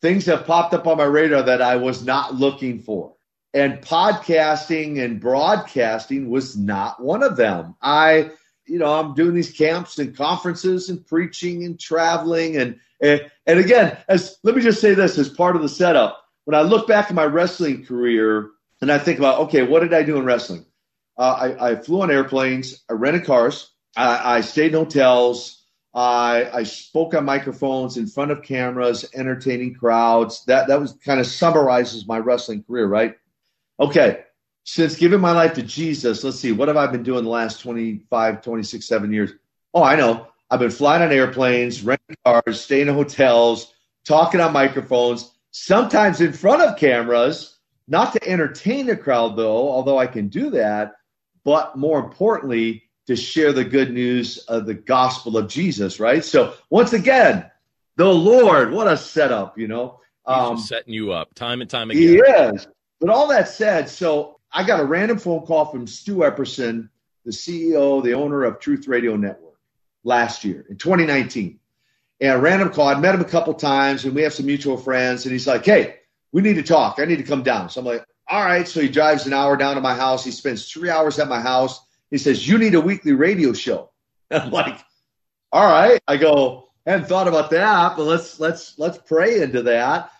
[0.00, 3.14] things have popped up on my radar that I was not looking for,
[3.52, 7.74] and podcasting and broadcasting was not one of them.
[7.82, 8.30] I,
[8.66, 13.58] you know, I'm doing these camps and conferences and preaching and traveling and and, and
[13.58, 16.22] again, as let me just say this as part of the setup.
[16.44, 18.50] When I look back at my wrestling career
[18.80, 20.66] and I think about, okay, what did I do in wrestling?
[21.18, 25.64] Uh, I, I, flew on airplanes, I rented cars, I, I stayed in hotels,
[25.94, 30.44] I, I, spoke on microphones in front of cameras, entertaining crowds.
[30.44, 33.16] That that was kind of summarizes my wrestling career, right?
[33.80, 34.24] Okay,
[34.64, 37.60] since giving my life to Jesus, let's see, what have I been doing the last
[37.60, 39.32] 25, 26, 7 years?
[39.72, 40.28] Oh, I know.
[40.50, 43.72] I've been flying on airplanes, renting cars, staying in hotels,
[44.04, 47.55] talking on microphones, sometimes in front of cameras
[47.88, 50.94] not to entertain the crowd, though, although I can do that,
[51.44, 56.24] but more importantly, to share the good news of the gospel of Jesus, right?
[56.24, 57.48] So, once again,
[57.96, 60.00] the Lord, what a setup, you know.
[60.26, 62.02] Um, setting you up time and time again.
[62.02, 62.66] He is.
[63.00, 66.88] But all that said, so I got a random phone call from Stu Epperson,
[67.24, 69.58] the CEO, the owner of Truth Radio Network,
[70.02, 71.60] last year in 2019.
[72.20, 72.88] And a random call.
[72.88, 75.26] I'd met him a couple times, and we have some mutual friends.
[75.26, 75.96] And he's like, "Hey,
[76.36, 76.98] we need to talk.
[76.98, 77.70] I need to come down.
[77.70, 78.68] So I'm like, all right.
[78.68, 80.22] So he drives an hour down to my house.
[80.22, 81.80] He spends three hours at my house.
[82.10, 83.90] He says, you need a weekly radio show.
[84.30, 84.78] And I'm like,
[85.50, 85.98] all right.
[86.06, 90.10] I go, I hadn't thought about that, but let's let's let's pray into that.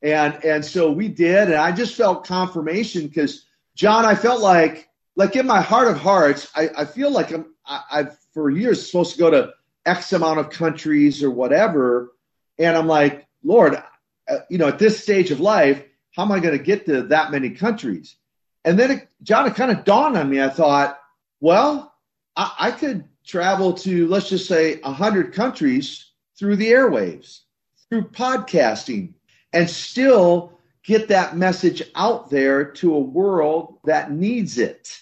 [0.00, 3.44] And and so we did, and I just felt confirmation because
[3.74, 7.46] John, I felt like like in my heart of hearts, I, I feel like I'm
[7.66, 9.52] I, I've for years supposed to go to
[9.84, 12.12] X amount of countries or whatever,
[12.60, 13.82] and I'm like, Lord,
[14.28, 17.02] uh, you know, at this stage of life, how am I going to get to
[17.04, 18.16] that many countries?
[18.64, 20.40] And then, it, John, it kind of dawned on me.
[20.40, 20.98] I thought,
[21.40, 21.92] well,
[22.36, 27.40] I, I could travel to, let's just say, 100 countries through the airwaves,
[27.88, 29.14] through podcasting,
[29.52, 30.52] and still
[30.82, 35.00] get that message out there to a world that needs it.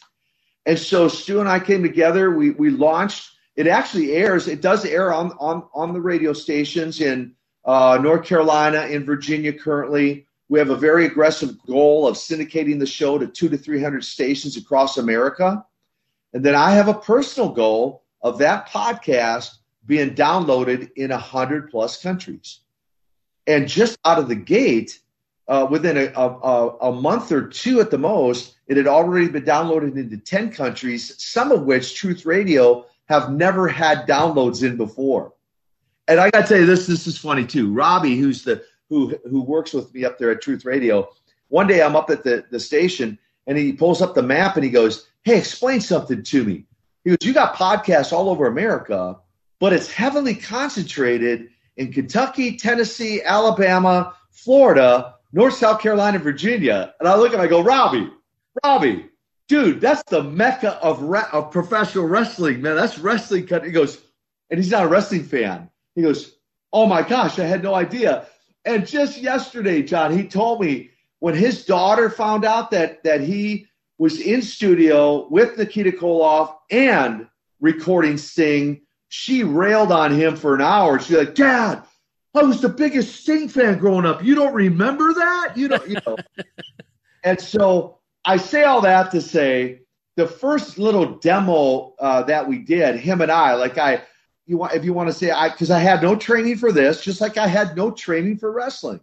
[0.66, 2.30] And so Stu and I came together.
[2.30, 7.00] We, we launched, it actually airs, it does air on, on, on the radio stations
[7.00, 7.34] in
[7.64, 10.26] uh, North Carolina, and Virginia currently.
[10.48, 14.56] We have a very aggressive goal of syndicating the show to two to 300 stations
[14.56, 15.64] across America.
[16.34, 19.50] And then I have a personal goal of that podcast
[19.86, 22.60] being downloaded in 100 plus countries.
[23.46, 25.00] And just out of the gate,
[25.48, 29.42] uh, within a, a, a, month or two at the most, it had already been
[29.42, 35.32] downloaded into 10 countries, some of which Truth Radio have never had downloads in before
[36.08, 36.86] and I got to tell you this.
[36.86, 37.72] This is funny too.
[37.72, 41.08] Robbie, who's the who who works with me up there at Truth Radio.
[41.48, 44.64] One day I'm up at the the station and he pulls up the map and
[44.64, 46.66] he goes, "Hey, explain something to me."
[47.04, 49.18] He goes, "You got podcasts all over America,
[49.60, 57.16] but it's heavily concentrated in Kentucky, Tennessee, Alabama, Florida, North South Carolina, Virginia." And I
[57.16, 58.10] look and I go, "Robbie,
[58.64, 59.08] Robbie."
[59.48, 62.76] Dude, that's the mecca of, re- of professional wrestling, man.
[62.76, 63.46] That's wrestling.
[63.46, 64.00] He goes,
[64.50, 65.68] and he's not a wrestling fan.
[65.94, 66.36] He goes,
[66.72, 68.26] Oh my gosh, I had no idea.
[68.64, 73.66] And just yesterday, John, he told me when his daughter found out that that he
[73.98, 77.28] was in studio with Nikita Koloff and
[77.60, 80.98] recording Sting, she railed on him for an hour.
[80.98, 81.82] She's like, Dad,
[82.34, 84.24] I was the biggest Sting fan growing up.
[84.24, 85.52] You don't remember that?
[85.56, 86.16] You don't, you know.
[87.24, 89.80] and so I say all that to say
[90.16, 94.02] the first little demo uh, that we did, him and I, like I
[94.46, 97.02] you want if you want to say I because I had no training for this,
[97.02, 99.00] just like I had no training for wrestling.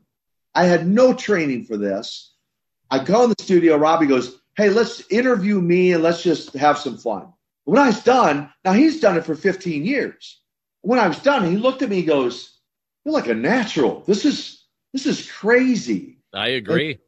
[0.53, 2.33] I had no training for this.
[2.91, 6.77] I go in the studio, Robbie goes, Hey, let's interview me and let's just have
[6.77, 7.31] some fun.
[7.65, 10.41] When I was done, now he's done it for 15 years.
[10.81, 12.57] When I was done, he looked at me, he goes,
[13.05, 14.03] You're like a natural.
[14.05, 14.63] This is
[14.93, 16.17] this is crazy.
[16.33, 16.99] I agree.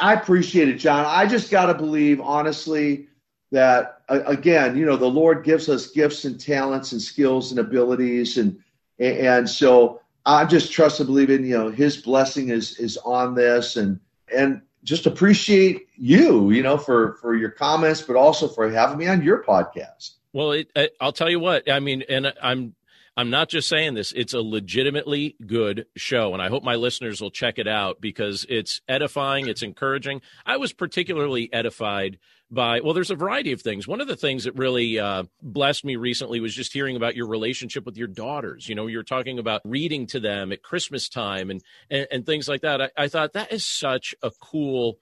[0.00, 1.04] I appreciate it, John.
[1.06, 3.08] I just gotta believe, honestly,
[3.52, 8.38] that again, you know, the Lord gives us gifts and talents and skills and abilities,
[8.38, 8.58] and
[8.98, 13.34] and so I just trust and believe in you know His blessing is is on
[13.34, 14.00] this, and
[14.34, 19.06] and just appreciate you, you know, for for your comments, but also for having me
[19.06, 20.12] on your podcast.
[20.32, 20.68] Well, it,
[21.00, 21.70] I'll tell you what.
[21.70, 22.74] I mean, and I'm
[23.16, 24.12] I'm not just saying this.
[24.12, 28.44] It's a legitimately good show, and I hope my listeners will check it out because
[28.48, 30.20] it's edifying, it's encouraging.
[30.44, 32.18] I was particularly edified
[32.54, 33.86] by well there's a variety of things.
[33.88, 37.26] One of the things that really uh, blessed me recently was just hearing about your
[37.26, 38.68] relationship with your daughters.
[38.68, 42.48] You know you're talking about reading to them at christmas time and and, and things
[42.48, 42.80] like that.
[42.80, 44.98] I, I thought that is such a cool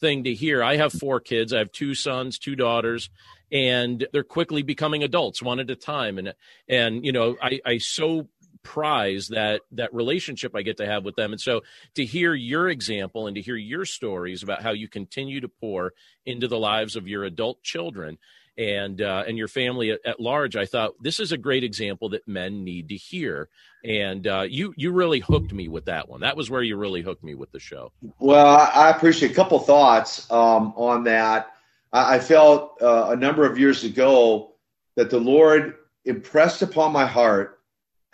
[0.00, 0.62] thing to hear.
[0.62, 1.52] I have four kids.
[1.52, 3.08] I have two sons two daughters
[3.52, 6.18] and they're quickly becoming adults one at a time.
[6.18, 6.34] And
[6.68, 8.28] and you know i i so
[8.66, 11.30] prize that that relationship I get to have with them.
[11.30, 11.62] And so
[11.94, 15.94] to hear your example and to hear your stories about how you continue to pour
[16.26, 18.18] into the lives of your adult children
[18.58, 22.08] and uh, and your family at, at, large, I thought this is a great example
[22.08, 23.48] that men need to hear.
[23.84, 26.22] And uh, you you really hooked me with that one.
[26.22, 27.92] That was where you really hooked me with the show.
[28.18, 31.52] Well, I appreciate a couple thoughts um, on that.
[31.92, 34.52] I, felt uh, a number of years ago
[34.96, 37.55] that the Lord impressed upon my heart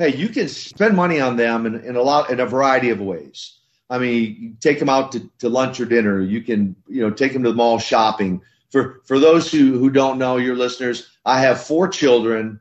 [0.02, 3.00] hey, you can spend money on them in, in a lot in a variety of
[3.00, 3.58] ways.
[3.88, 6.20] I mean, take them out to, to lunch or dinner.
[6.20, 8.42] You can, you know, take them to the mall shopping.
[8.70, 12.60] For for those who who don't know, your listeners, I have four children.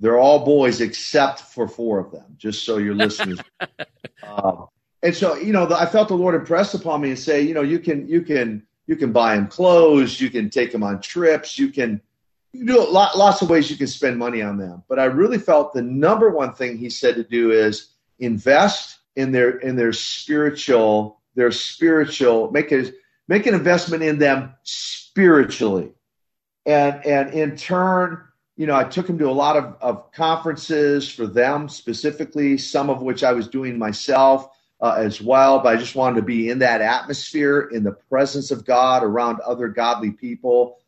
[0.00, 2.24] They're all boys except for four of them.
[2.38, 3.38] Just so your listeners.
[4.26, 4.66] um,
[5.02, 7.54] and so, you know, the, I felt the Lord impress upon me and say, you
[7.54, 11.00] know, you can you can you can buy them clothes, you can take them on
[11.00, 12.00] trips, you can
[12.52, 14.82] you do lot, lots of ways you can spend money on them.
[14.88, 19.32] But I really felt the number one thing he said to do is invest in
[19.32, 22.92] their in their spiritual their spiritual make a
[23.28, 25.92] make an investment in them spiritually,
[26.66, 28.24] and and in turn.
[28.56, 32.90] You know, I took him to a lot of, of conferences for them specifically, some
[32.90, 34.50] of which I was doing myself
[34.82, 35.60] uh, as well.
[35.60, 39.40] But I just wanted to be in that atmosphere, in the presence of God, around
[39.40, 40.79] other godly people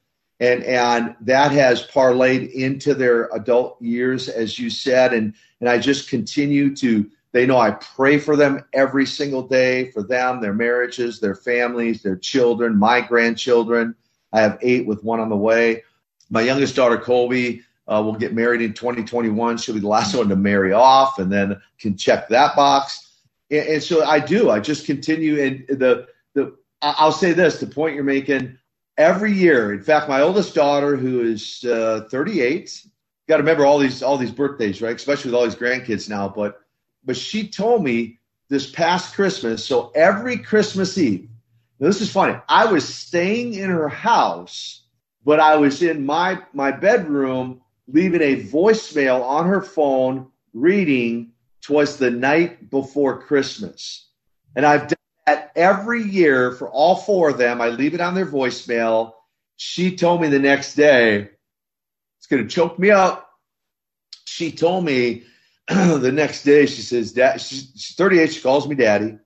[0.42, 5.78] and and that has parlayed into their adult years, as you said, and and I
[5.78, 7.08] just continue to.
[7.30, 12.02] They know I pray for them every single day for them, their marriages, their families,
[12.02, 13.94] their children, my grandchildren.
[14.32, 15.84] I have eight with one on the way.
[16.28, 19.58] My youngest daughter, Colby, uh, will get married in 2021.
[19.58, 23.12] She'll be the last one to marry off, and then can check that box.
[23.50, 24.50] And, and so I do.
[24.50, 25.40] I just continue.
[25.40, 28.58] And the the I'll say this: the point you're making
[28.98, 29.72] every year.
[29.72, 32.86] In fact, my oldest daughter, who is uh, 38,
[33.28, 34.96] got to remember all these all these birthdays, right?
[34.96, 36.28] Especially with all these grandkids now.
[36.28, 36.60] But
[37.04, 38.18] but she told me
[38.48, 39.64] this past Christmas.
[39.64, 41.28] So every Christmas Eve,
[41.78, 42.38] this is funny.
[42.48, 44.82] I was staying in her house,
[45.24, 51.32] but I was in my my bedroom, leaving a voicemail on her phone, reading
[51.62, 54.08] "Twas the night before Christmas,"
[54.56, 54.92] and I've
[55.26, 57.60] that every year for all four of them.
[57.60, 59.12] I leave it on their voicemail.
[59.56, 61.28] She told me the next day,
[62.18, 63.28] it's going to choke me up.
[64.24, 65.24] She told me
[65.68, 68.32] the next day, she says, Dad, she's 38.
[68.32, 69.18] She calls me daddy.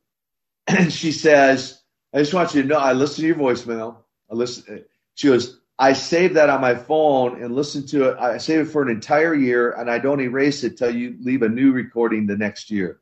[0.67, 1.81] And she says,
[2.13, 3.99] I just want you to know, I listen to your voicemail.
[4.31, 4.65] I listen.
[4.75, 4.83] Uh,
[5.15, 8.19] she goes, I saved that on my phone and listen to it.
[8.19, 11.43] I save it for an entire year and I don't erase it till you leave
[11.43, 13.01] a new recording the next year.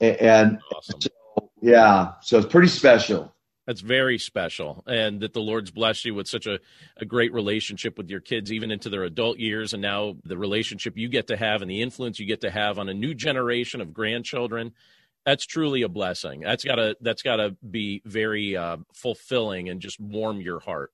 [0.00, 1.00] And awesome.
[1.00, 1.08] so
[1.60, 3.34] yeah, so it's pretty special.
[3.66, 6.58] That's very special, and that the Lord's blessed you with such a,
[6.96, 10.96] a great relationship with your kids, even into their adult years, and now the relationship
[10.96, 13.80] you get to have and the influence you get to have on a new generation
[13.80, 14.72] of grandchildren.
[15.26, 16.40] That's truly a blessing.
[16.40, 20.92] That's gotta that's gotta be very uh, fulfilling and just warm your heart.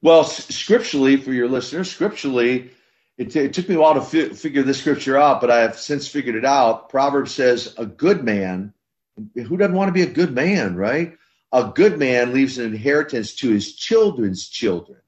[0.00, 2.70] Well, scripturally, for your listeners, scripturally,
[3.16, 5.62] it, t- it took me a while to fi- figure this scripture out, but I
[5.62, 6.90] have since figured it out.
[6.90, 8.73] Proverbs says, "A good man."
[9.34, 11.16] Who doesn't want to be a good man, right?
[11.52, 14.98] A good man leaves an inheritance to his children's children.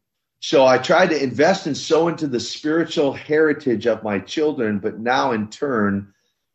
[0.40, 4.98] So I tried to invest and sow into the spiritual heritage of my children, but
[4.98, 6.12] now in turn,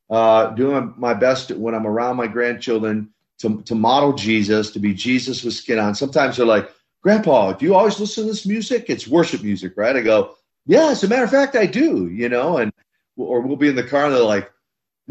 [0.09, 4.93] uh, doing my best when I'm around my grandchildren to, to model Jesus, to be
[4.93, 5.95] Jesus with skin on.
[5.95, 6.69] Sometimes they're like,
[7.01, 8.85] Grandpa, do you always listen to this music?
[8.87, 9.95] It's worship music, right?
[9.95, 10.35] I go,
[10.67, 12.71] Yeah, as a matter of fact, I do, you know, and
[13.17, 14.51] or we'll be in the car and they're like,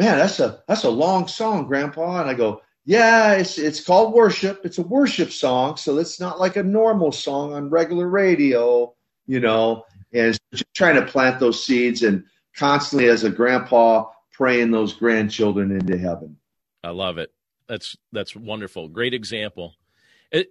[0.00, 2.22] man, that's a that's a long song, Grandpa.
[2.22, 4.62] And I go, yeah, it's it's called worship.
[4.64, 8.94] It's a worship song, so it's not like a normal song on regular radio,
[9.26, 9.84] you know.
[10.12, 12.24] And just trying to plant those seeds and
[12.56, 16.38] constantly, as a grandpa, praying those grandchildren into heaven.
[16.82, 17.30] I love it.
[17.68, 18.88] That's that's wonderful.
[18.88, 19.74] Great example.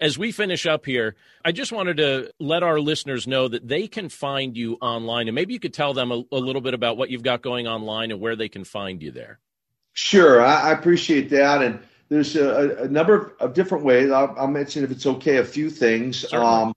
[0.01, 3.88] As we finish up here, I just wanted to let our listeners know that they
[3.88, 6.97] can find you online, and maybe you could tell them a, a little bit about
[6.97, 9.39] what you've got going online and where they can find you there.
[9.93, 14.11] Sure, I, I appreciate that, and there's a, a number of different ways.
[14.11, 16.25] I'll, I'll, mention, if it's okay, a few things.
[16.34, 16.73] Um,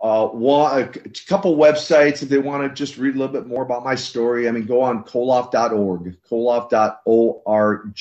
[0.00, 0.88] uh, one, a
[1.26, 4.46] couple websites if they want to just read a little bit more about my story.
[4.46, 7.94] I mean, go on koloff.org, koloff.org.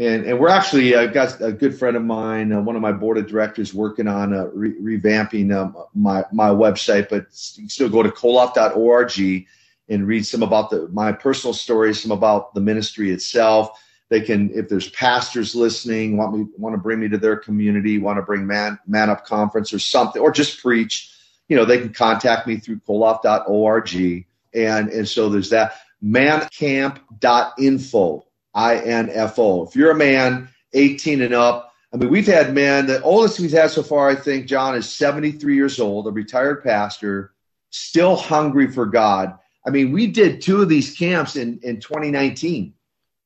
[0.00, 2.82] And, and we're actually, I uh, got a good friend of mine, uh, one of
[2.82, 7.26] my board of directors, working on uh, re- revamping um, my, my website, but
[7.56, 9.46] you still go to koloff.org
[9.88, 13.78] and read some about the, my personal stories, some about the ministry itself
[14.10, 17.98] they can, if there's pastors listening, want me want to bring me to their community,
[17.98, 21.14] want to bring man man up conference or something, or just preach,
[21.48, 24.26] you know, they can contact me through koloff.org.
[24.52, 25.74] And and so there's that
[26.04, 29.66] mancamp.info, I-N-F-O.
[29.66, 33.50] If you're a man 18 and up, I mean, we've had men, the oldest we've
[33.50, 37.32] had so far, I think, John, is 73 years old, a retired pastor,
[37.70, 39.36] still hungry for God.
[39.66, 42.74] I mean, we did two of these camps in, in 2019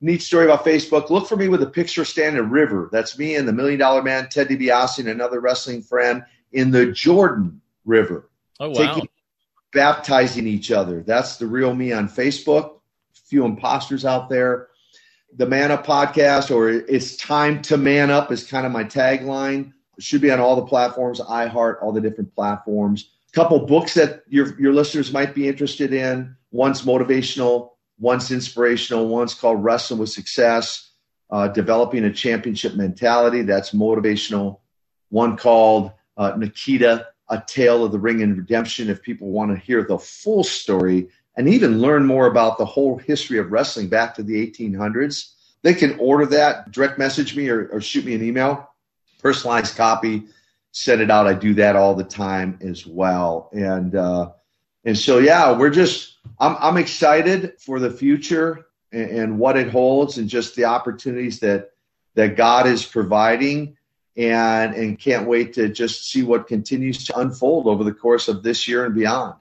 [0.00, 1.10] neat story about Facebook.
[1.10, 2.88] Look for me with a picture standing in river.
[2.92, 6.92] That's me and the Million Dollar Man, Ted DiBiase, and another wrestling friend in the
[6.92, 8.30] Jordan River.
[8.60, 8.74] Oh wow!
[8.74, 9.08] Taking,
[9.72, 11.02] baptizing each other.
[11.02, 12.70] That's the real me on Facebook.
[13.16, 14.68] A few imposters out there
[15.36, 19.72] the Man Up podcast, or it's time to man up, is kind of my tagline.
[19.96, 23.10] It should be on all the platforms, iHeart, all the different platforms.
[23.30, 26.36] A couple books that your your listeners might be interested in.
[26.52, 30.90] One's motivational, one's inspirational, one's called Wrestling with Success,
[31.30, 33.42] uh, Developing a Championship Mentality.
[33.42, 34.60] That's motivational.
[35.10, 38.90] One called uh, Nikita, A Tale of the Ring and Redemption.
[38.90, 42.96] If people want to hear the full story, and even learn more about the whole
[42.96, 45.32] history of wrestling back to the 1800s,
[45.62, 48.70] they can order that, direct message me or, or shoot me an email,
[49.20, 50.24] personalized copy,
[50.72, 51.26] send it out.
[51.26, 53.50] I do that all the time as well.
[53.52, 54.32] And, uh,
[54.84, 59.70] and so, yeah, we're just, I'm, I'm excited for the future and, and what it
[59.70, 61.70] holds and just the opportunities that,
[62.14, 63.76] that God is providing
[64.16, 68.42] and, and can't wait to just see what continues to unfold over the course of
[68.42, 69.34] this year and beyond.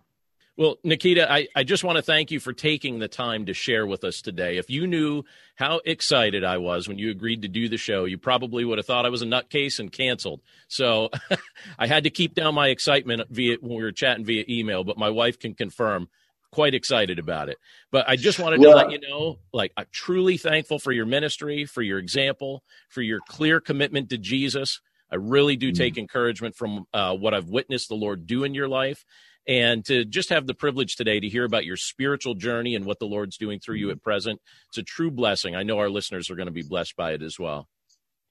[0.56, 3.88] Well, Nikita, I, I just want to thank you for taking the time to share
[3.88, 4.58] with us today.
[4.58, 5.24] If you knew
[5.56, 8.86] how excited I was when you agreed to do the show, you probably would have
[8.86, 10.42] thought I was a nutcase and canceled.
[10.68, 11.10] So
[11.80, 14.96] I had to keep down my excitement via when we were chatting via email, but
[14.96, 16.08] my wife can confirm
[16.52, 17.58] quite excited about it.
[17.92, 21.66] But I just wanted to let you know, like, I'm truly thankful for your ministry,
[21.66, 24.82] for your example, for your clear commitment to Jesus.
[25.12, 25.76] I really do mm.
[25.76, 29.04] take encouragement from uh, what I've witnessed the Lord do in your life
[29.48, 33.00] and to just have the privilege today to hear about your spiritual journey and what
[33.00, 34.42] the Lord's doing through you at present.
[34.70, 35.56] It's a true blessing.
[35.56, 37.68] I know our listeners are going to be blessed by it as well.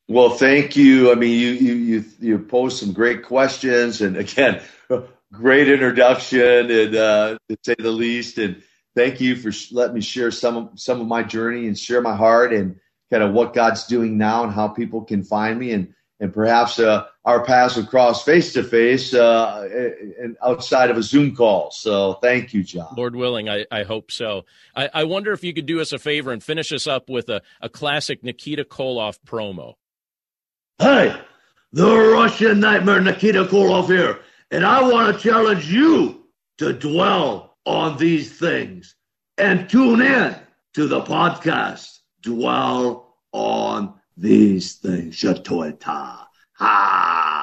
[0.09, 1.13] Well, thank you.
[1.13, 4.61] I mean, you you you you posed some great questions, and again,
[5.33, 8.39] great introduction, and uh, to say the least.
[8.39, 8.63] And
[8.97, 12.17] thank you for letting me share some of, some of my journey and share my
[12.17, 12.77] heart and
[13.11, 15.73] kind of what God's doing now and how people can find me.
[15.73, 21.03] And and perhaps uh, our paths would cross face to face and outside of a
[21.03, 21.73] Zoom call.
[21.73, 22.95] So thank you, John.
[22.97, 24.45] Lord willing, I, I hope so.
[24.77, 27.29] I, I, wonder if you could do us a favor and finish us up with
[27.29, 29.75] a, a classic Nikita Koloff promo.
[30.79, 31.13] Hey,
[31.73, 34.21] the Russian nightmare Nikita Koloff here,
[34.53, 36.25] and I want to challenge you
[36.59, 38.95] to dwell on these things
[39.39, 40.37] and tune in
[40.75, 41.99] to the podcast.
[42.21, 45.17] Dwell on these things.
[45.17, 46.27] Shatoita.
[46.55, 47.43] Ha!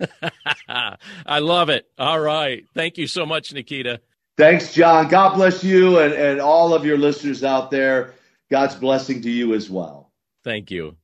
[1.26, 1.86] I love it.
[1.98, 2.64] All right.
[2.74, 4.00] Thank you so much, Nikita.
[4.36, 5.08] Thanks, John.
[5.08, 8.14] God bless you and, and all of your listeners out there.
[8.50, 10.12] God's blessing to you as well.
[10.44, 10.96] Thank you.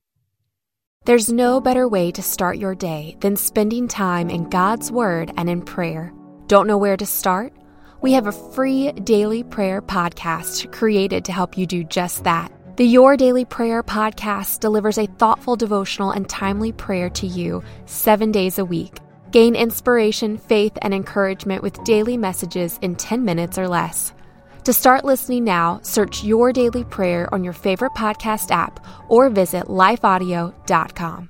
[1.05, 5.49] There's no better way to start your day than spending time in God's Word and
[5.49, 6.11] in prayer.
[6.47, 7.53] Don't know where to start?
[8.01, 12.51] We have a free daily prayer podcast created to help you do just that.
[12.77, 18.33] The Your Daily Prayer podcast delivers a thoughtful devotional and timely prayer to you seven
[18.33, 18.97] days a week.
[19.31, 24.11] Gain inspiration, faith, and encouragement with daily messages in 10 minutes or less.
[24.65, 29.67] To start listening now, search Your Daily Prayer on your favorite podcast app or visit
[29.67, 31.29] lifeaudio.com.